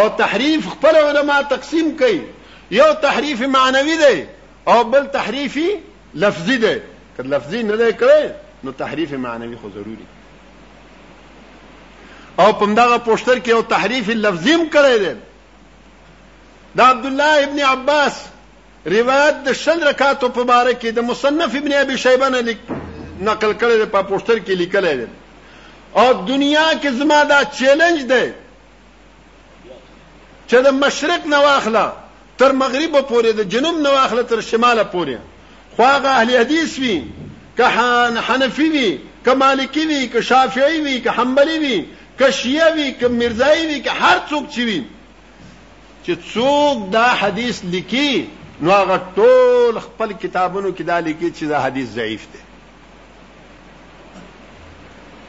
او 0.00 0.08
تحریف 0.20 0.68
خپل 0.70 0.96
علما 1.02 1.40
تقسیم 1.50 1.90
کوي 1.98 2.18
یو 2.78 2.86
تحریف 3.02 3.42
معنوي 3.56 3.96
دی 4.02 4.26
او 4.72 4.82
بل 4.94 5.04
تحریف 5.18 5.58
لفظي 6.24 6.56
دی 6.64 6.74
که 7.16 7.22
لفظي 7.34 7.62
نه 7.68 7.76
دی 7.82 7.90
کړی 8.02 8.28
نو 8.66 8.72
تحریف 8.82 9.12
معنوي 9.26 9.56
خو 9.62 9.68
ضروري 9.76 10.06
او 12.40 12.52
پمداغه 12.52 12.98
پوسټر 13.04 13.46
کې 13.46 13.50
او 13.56 13.62
تحریف 13.74 14.10
لفظي 14.10 14.52
هم 14.52 14.70
کړی 14.70 14.98
دی 15.06 15.16
دا 16.80 16.84
عبد 16.90 17.06
الله 17.12 17.44
ابن 17.48 17.60
عباس 17.70 18.22
روایت 18.90 19.42
د 19.46 19.52
شل 19.56 19.82
رکاتو 19.88 20.28
په 20.28 20.44
باره 20.44 20.72
کې 20.74 20.90
د 20.94 20.98
مصنف 21.08 21.54
ابن 21.56 21.72
ابي 21.82 21.96
شيبه 22.04 22.28
نه 22.28 22.56
نقل 23.20 23.52
کړی 23.52 23.84
په 23.86 24.02
پوسټر 24.02 24.38
کې 24.38 24.52
لیکلی 24.62 24.94
دی 24.96 25.06
او 26.02 26.06
دنیا 26.28 26.64
کې 26.80 26.90
زما 27.02 27.22
دا 27.28 27.42
چیلنج 27.58 28.02
دی 28.12 28.26
چې 30.48 30.54
د 30.66 30.74
مشرق 30.80 31.26
نه 31.34 31.38
واخله 31.46 31.84
تر 32.42 32.52
مغرب 32.64 32.98
پورې 33.08 33.30
د 33.40 33.48
جنوب 33.54 33.78
نه 33.86 33.90
واخله 33.94 34.22
تر 34.34 34.40
شماله 34.48 34.84
پورې 34.96 35.18
خو 35.76 35.82
هغه 35.84 36.08
اهل 36.16 36.34
حدیث 36.40 36.78
وي 36.86 36.98
که 37.56 37.64
حنفي 38.28 38.68
وي 38.76 38.90
که 39.24 39.34
مالکی 39.46 39.86
وي 39.92 40.02
که 40.14 40.20
شافعي 40.32 40.80
وي 40.86 41.00
که 41.00 41.10
حنبلي 41.18 41.58
وي 41.66 41.82
که 42.18 42.30
شیعه 42.42 42.74
وي 42.76 42.92
که 43.00 43.08
مرزایی 43.22 43.66
وي 43.66 43.80
که 43.80 43.90
هر 44.04 44.18
څوک 44.30 44.52
چې 44.54 44.58
وي 44.58 44.84
چې 46.06 46.12
څوک 46.34 46.88
دا 46.96 47.06
حدیث 47.20 47.60
لیکي 47.74 48.12
نو 48.62 48.70
هغه 48.70 48.96
ټول 49.16 49.78
خپل 49.84 50.10
کتابونو 50.24 50.68
کې 50.70 50.82
دا 50.90 50.98
لیکي 51.06 51.30
چې 51.36 51.44
دا 51.54 51.60
حدیث 51.64 51.88
ضعیف 51.94 52.26
دی 52.32 52.38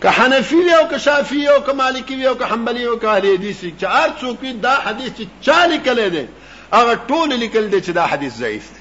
که 0.01 0.09
حنفی 0.17 0.55
وی 0.67 0.73
او 0.73 0.83
که 0.91 0.97
شافعی 1.05 1.45
او 1.53 1.59
که 1.67 1.71
مالکی 1.79 2.13
وی 2.19 2.27
او 2.31 2.35
که 2.41 2.45
حنبلی 2.51 2.83
او 2.83 2.95
که 3.03 3.07
اهل 3.13 3.25
حدیث 3.33 3.57
چې 3.79 3.83
هر 3.97 4.09
څوک 4.21 4.41
دا 4.67 4.71
حدیث 4.85 5.09
چې 5.19 5.23
چا 5.47 5.59
لیکل 5.73 5.97
دی 6.17 6.25
هغه 6.75 6.93
ټول 7.09 7.29
لیکل 7.45 7.63
دی 7.71 7.79
چې 7.81 7.89
دا 8.01 8.05
حدیث 8.13 8.33
ضعیف 8.43 8.65
دی 8.75 8.79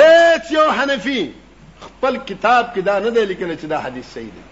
هیڅ 0.00 0.44
یو 0.58 0.68
حنفی 0.80 1.22
خپل 1.86 2.12
کتاب 2.26 2.64
کې 2.76 2.80
دا 2.90 2.96
نه 3.06 3.10
دی 3.10 3.22
لیکل 3.34 3.48
چې 3.56 3.64
دا 3.74 3.78
حدیث 3.88 4.06
صحیح 4.14 4.26
دی 4.38 4.42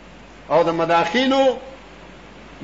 او 0.55 0.61
د 0.69 0.71
مداخلو 0.83 1.45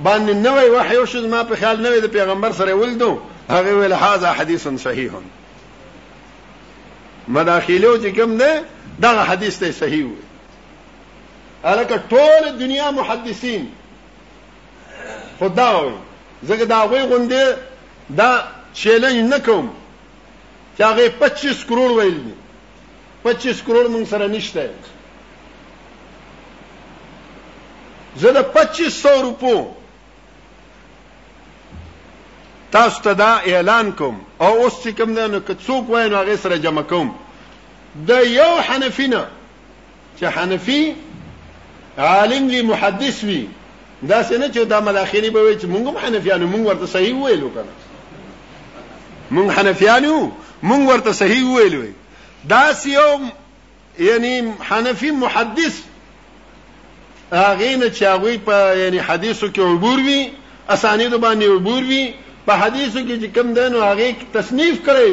باندې 0.05 0.33
نوې 0.35 0.69
وحی 0.71 0.97
او 0.97 1.05
شو 1.07 1.29
ما 1.29 1.43
په 1.45 1.55
خیال 1.61 1.81
نوې 1.83 2.01
د 2.03 2.07
پیغمبر 2.13 2.53
سره 2.53 2.75
ولدو 2.75 3.11
هغه 3.51 3.75
ویل 3.77 3.93
هاذا 3.93 4.33
حدیث 4.39 4.67
صحیح 4.85 5.11
مداخله 7.37 7.93
چې 8.03 8.19
کوم 8.19 8.37
ده 8.39 8.63
دا 9.05 9.23
حدیث 9.31 9.59
ته 9.59 9.73
صحیح 9.79 10.05
وي 10.05 10.19
الکه 11.73 12.01
ټول 12.11 12.49
دنیا 12.59 12.91
محدثین 12.99 13.65
خدا 15.41 15.71
وي 15.81 15.93
زګه 16.49 16.63
دا 16.75 16.81
غوي 16.93 17.03
غوندې 17.03 17.55
دا 18.21 18.31
چیلنج 18.81 19.33
نکوم 19.33 19.71
چې 20.79 20.83
هغه 20.83 21.09
25 21.25 21.65
کرور 21.73 21.97
ویل 22.01 22.15
دي 22.27 22.35
25 23.25 23.63
کرور 23.71 23.89
مون 23.97 24.05
سره 24.13 24.27
نشته 24.37 24.69
زه 28.17 28.31
د 28.39 28.47
2500 28.53 29.09
روپو 29.23 29.57
تاسو 32.73 33.03
ته 33.03 33.13
دا 33.13 33.33
اعلان 33.49 33.91
کوم 33.99 34.19
او 34.41 34.47
اوس 34.65 34.73
چې 34.83 34.89
کوم 34.97 35.11
نه 35.11 35.41
که 35.41 35.57
څوک 35.67 35.91
وای 35.91 36.09
نو 36.09 36.17
هغه 36.17 36.37
سره 36.37 36.57
جمع 36.59 36.83
کوم 36.83 37.13
د 38.09 38.27
یو 38.27 38.55
حنفینا 38.69 39.25
چې 40.21 40.25
حنفی 40.25 40.93
عالم 41.99 42.47
وی 42.49 42.63
محدث 42.63 43.25
وی 43.25 43.47
دا 44.09 44.23
څنګه 44.29 44.51
چې 44.55 44.59
دا 44.59 44.81
مداخلي 44.81 45.31
به 45.31 45.41
وي 45.43 45.59
چې 45.59 45.65
مونږ 45.65 45.89
هم 45.89 45.97
حنفیانو 45.97 46.47
مونږ 46.53 46.67
ورته 46.69 46.87
صحیح 46.87 47.15
ویلو 47.23 47.51
کنه 47.55 47.73
مونږ 49.33 49.59
حنفیانو 49.59 50.31
مونږ 50.65 50.89
ورته 50.91 51.13
صحیح 51.13 51.47
ویلو 51.51 51.83
دا 52.49 52.73
سیو 52.83 53.21
یعنی 53.99 54.53
حنفی 54.71 55.11
محدث 55.11 55.79
هغه 57.33 57.77
نه 57.77 57.95
چې 57.95 58.03
هغه 58.03 58.39
په 58.47 58.77
یعنی 58.83 58.99
حدیثو 59.09 59.49
کې 59.53 59.59
عبور 59.61 59.99
وی 59.99 60.31
اسانید 60.75 61.15
باندې 61.21 61.45
عبور 61.57 61.83
وی 61.83 62.05
په 62.47 62.53
حدیثو 62.63 63.01
کې 63.07 63.15
چې 63.23 63.29
کوم 63.37 63.49
دین 63.55 63.73
او 63.77 63.83
هغه 63.91 64.07
تصنیف 64.35 64.77
کړی 64.89 65.13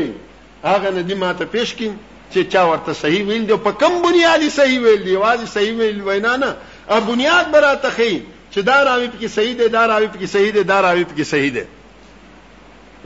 هغه 0.66 0.90
ندی 0.98 1.14
ماته 1.22 1.46
پیش 1.56 1.70
کین 1.80 1.94
چې 2.32 2.40
چا 2.56 2.62
ورته 2.72 2.92
صحیح 3.00 3.24
ویل 3.30 3.44
دی 3.52 3.56
په 3.68 3.72
کوم 3.86 3.96
بنیادی 4.04 4.50
صحیح 4.58 4.80
ویل 4.84 5.02
دی 5.06 5.16
واځي 5.16 5.48
صحیح 5.56 5.74
ویل 5.80 6.00
وینا 6.10 6.34
نه 6.44 6.52
ا 6.98 7.00
بنیاد 7.10 7.46
براته 7.56 7.90
خې 7.98 8.14
چې 8.54 8.60
دا 8.70 8.78
راوی 8.90 9.08
په 9.08 9.18
کې 9.22 9.28
صحیح 9.38 9.56
دی 9.62 9.68
دا 9.76 9.84
راوی 9.88 10.08
په 10.14 10.18
کې 10.22 10.26
صحیح 10.38 10.52
دی 10.58 10.64
دا 10.74 10.78
راوی 10.88 11.04
په 11.10 11.16
کې 11.18 11.22
صحیح 11.34 11.52
دی 11.58 11.64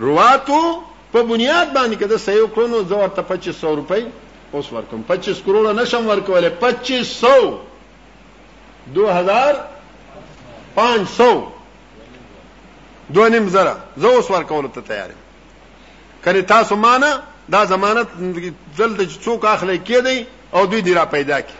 رواتو 0.05 0.61
په 1.15 1.21
بنیاد 1.33 1.67
باندې 1.79 1.95
کده 2.01 2.17
صحیح 2.27 2.45
کړو 2.55 2.83
زه 2.93 2.97
ورته 3.03 3.21
2500 3.21 3.75
روپۍ 3.81 4.03
اوس 4.55 4.67
ورکم 4.73 4.99
25 5.13 5.45
کروڑ 5.45 5.63
نشم 5.81 6.03
ورکولې 6.11 6.49
2500 6.63 7.29
2500 8.99 9.55
دوه 13.13 13.29
نیم 13.33 13.45
زره 13.55 13.73
زه 14.01 14.07
اوس 14.15 14.27
ورکول 14.31 14.65
ته 14.75 14.81
تیار 14.89 15.09
یم 15.11 15.19
کله 16.23 16.41
تاسو 16.53 16.75
مانه 16.85 17.11
دا 17.53 17.61
ضمانت 17.73 18.07
دلته 18.77 19.03
څوک 19.25 19.41
اخلي 19.55 19.77
کېدی 19.87 20.17
او 20.55 20.61
دوی 20.71 20.81
دی 20.87 20.93
را 20.99 21.05
پیدا 21.15 21.39
کی 21.47 21.55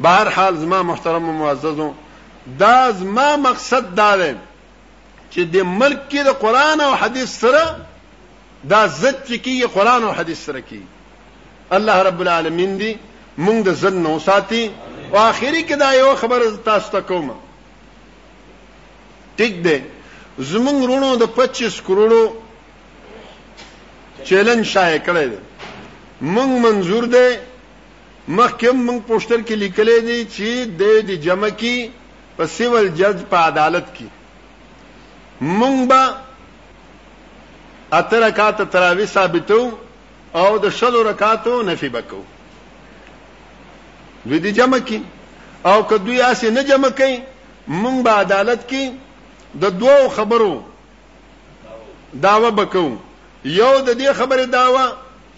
بهر 0.00 0.28
حال 0.36 0.56
زما 0.56 0.82
محترم 0.82 1.28
و 1.28 1.32
معززو 1.32 1.94
دا 2.58 2.92
زما 2.98 3.28
مقصد 3.48 3.84
دا 4.00 4.12
دی 4.20 4.34
چې 5.32 5.38
د 5.54 5.56
ملک 5.80 6.00
کې 6.10 6.20
د 6.28 6.30
قران 6.42 6.80
او 6.80 6.92
حديث 7.00 7.28
سره 7.42 7.64
دا 8.72 8.86
زد 8.88 9.26
کې 9.44 9.64
قران 9.76 10.02
او 10.04 10.12
حديث 10.12 10.38
سره 10.46 10.60
کې 10.70 10.80
الله 11.76 11.96
رب 12.08 12.20
العالمین 12.24 12.76
دی 12.78 12.92
مونږ 13.44 13.58
د 13.68 13.70
زد 13.82 13.94
نو 14.06 14.18
ساتي 14.18 14.64
او 15.12 15.18
اخري 15.18 15.62
کې 15.68 15.72
دا 15.82 15.92
یو 15.94 16.14
خبر 16.16 16.40
تاسو 16.68 16.90
ته 16.92 17.00
کوم 17.00 17.30
ټیک 19.38 19.54
دی 19.64 19.78
زمونږ 20.38 20.84
رونو 20.86 21.16
د 21.16 21.22
25 21.38 21.80
کروڑو 21.86 22.20
چیلنج 24.26 24.64
شای 24.66 24.98
کړی 25.06 25.26
دی 25.28 25.38
مونږ 26.34 26.50
منظور 26.64 27.04
دی 27.14 27.28
مخکې 28.28 28.68
مونږ 28.68 28.98
پوسټر 29.06 29.38
کې 29.38 29.54
لیکلې 29.54 30.00
دي 30.08 30.18
چې 30.34 30.64
د 30.64 30.82
دې 31.06 31.16
جمع 31.26 31.48
کې 31.50 31.90
په 32.36 32.46
سیول 32.56 32.88
جج 33.00 33.18
په 33.30 33.36
عدالت 33.52 33.84
کې 33.94 34.06
مونږ 35.60 35.88
به 35.88 36.02
اته 38.00 38.20
رکعات 38.26 38.62
تراوی 38.76 39.06
ثابتو 39.14 39.60
او 40.42 40.48
د 40.66 40.76
شلو 40.80 41.02
رکعاتو 41.10 41.56
نفي 41.70 41.88
بکو 41.96 42.22
دوی 44.24 44.38
دې 44.38 44.56
جمع 44.60 44.78
کې 44.78 45.00
او 45.72 45.82
که 45.88 45.96
دوی 46.06 46.20
آسه 46.28 46.50
نه 46.60 46.68
جمع 46.74 46.90
کړي 46.98 47.20
مونږ 47.68 48.02
به 48.08 48.24
عدالت 48.26 48.70
کې 48.70 49.05
د 49.60 49.70
دوو 49.80 50.08
خبرو 50.14 50.54
داوا 52.28 52.48
بکو 52.60 52.86
یو 53.44 53.80
د 53.86 53.88
دې 53.98 54.12
خبره 54.20 54.44
داوا 54.54 54.86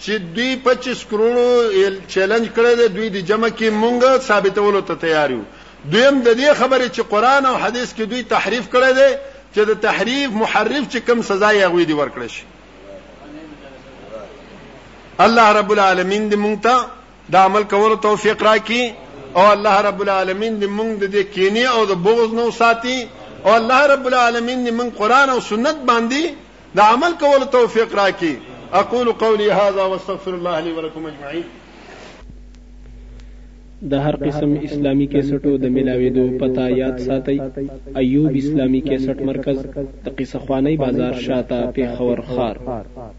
چې 0.01 0.11
دوی 0.37 0.53
25 0.67 1.07
کرونو 1.11 1.47
چیلنج 2.09 2.49
کړی 2.57 2.77
دی 2.81 2.87
دوی 2.97 3.09
د 3.17 3.19
جمع 3.31 3.49
کې 3.49 3.71
مونږه 3.83 4.11
ثابتولو 4.29 4.81
ته 4.91 4.95
تیار 5.07 5.29
یو 5.37 5.43
دویم 5.91 6.23
د 6.23 6.35
دې 6.35 6.55
خبره 6.61 6.87
چې 6.89 7.01
قران 7.13 7.43
او 7.51 7.57
حدیث 7.65 7.89
کې 7.97 8.01
دوی 8.13 8.23
تحریف 8.35 8.65
کړی 8.77 8.93
دی 9.01 9.11
چې 9.55 9.59
د 9.73 9.75
تحریف 9.89 10.29
محرف 10.45 10.85
چې 10.93 10.97
کم 11.11 11.19
سزا 11.33 11.51
یې 11.59 11.65
غوي 11.75 11.85
دی 11.91 11.95
ورکړي 11.99 12.29
شي 12.37 12.43
الله 15.27 15.47
رب 15.59 15.71
العالمین 15.77 16.23
دې 16.31 16.37
مونږ 16.47 16.57
ته 16.69 16.75
د 17.37 17.39
عمل 17.51 17.65
کولو 17.75 17.97
توفیق 18.09 18.39
راکړي 18.49 18.85
او 19.37 19.43
الله 19.53 19.77
رب 19.89 20.01
العالمین 20.07 20.53
دې 20.61 20.67
مونږ 20.81 20.91
د 21.05 21.07
دې 21.15 21.23
کینې 21.37 21.65
او 21.79 21.83
د 21.93 21.95
بغض 22.09 22.31
نو 22.41 22.47
ساتي 22.61 22.99
او 23.47 23.53
الله 23.57 23.87
رب 23.95 24.07
العالمین 24.11 24.65
دې 24.67 24.71
من 24.77 24.89
قران 24.99 25.31
او 25.31 25.41
سنت 25.49 25.77
باندې 25.87 26.23
د 26.79 26.81
عمل 26.95 27.13
کولو 27.21 27.47
توفیق 27.53 27.95
راکړي 27.95 28.35
اقول 28.83 29.11
قولي 29.21 29.47
هذا 29.51 29.85
واستغفر 29.93 30.35
الله 30.39 30.61
لي 30.65 30.73
ولكم 30.79 31.07
اجمعين 31.11 31.45
د 33.93 34.03
هر 34.07 34.17
قسم 34.25 34.55
اسلامی 34.71 35.07
کیسټو 35.15 35.57
د 35.67 35.73
ملاويدو 35.77 36.25
پتا 36.41 36.67
یاد 36.79 36.99
ساتئ 37.07 37.37
ایوب 37.97 38.37
اسلامی 38.43 38.81
کیسټ 38.89 39.23
مرکز 39.31 39.67
تقی 40.09 40.25
صخوانی 40.35 40.77
بازار 40.85 41.13
شاته 41.29 41.63
پیښور 41.81 42.27
خار 42.35 43.17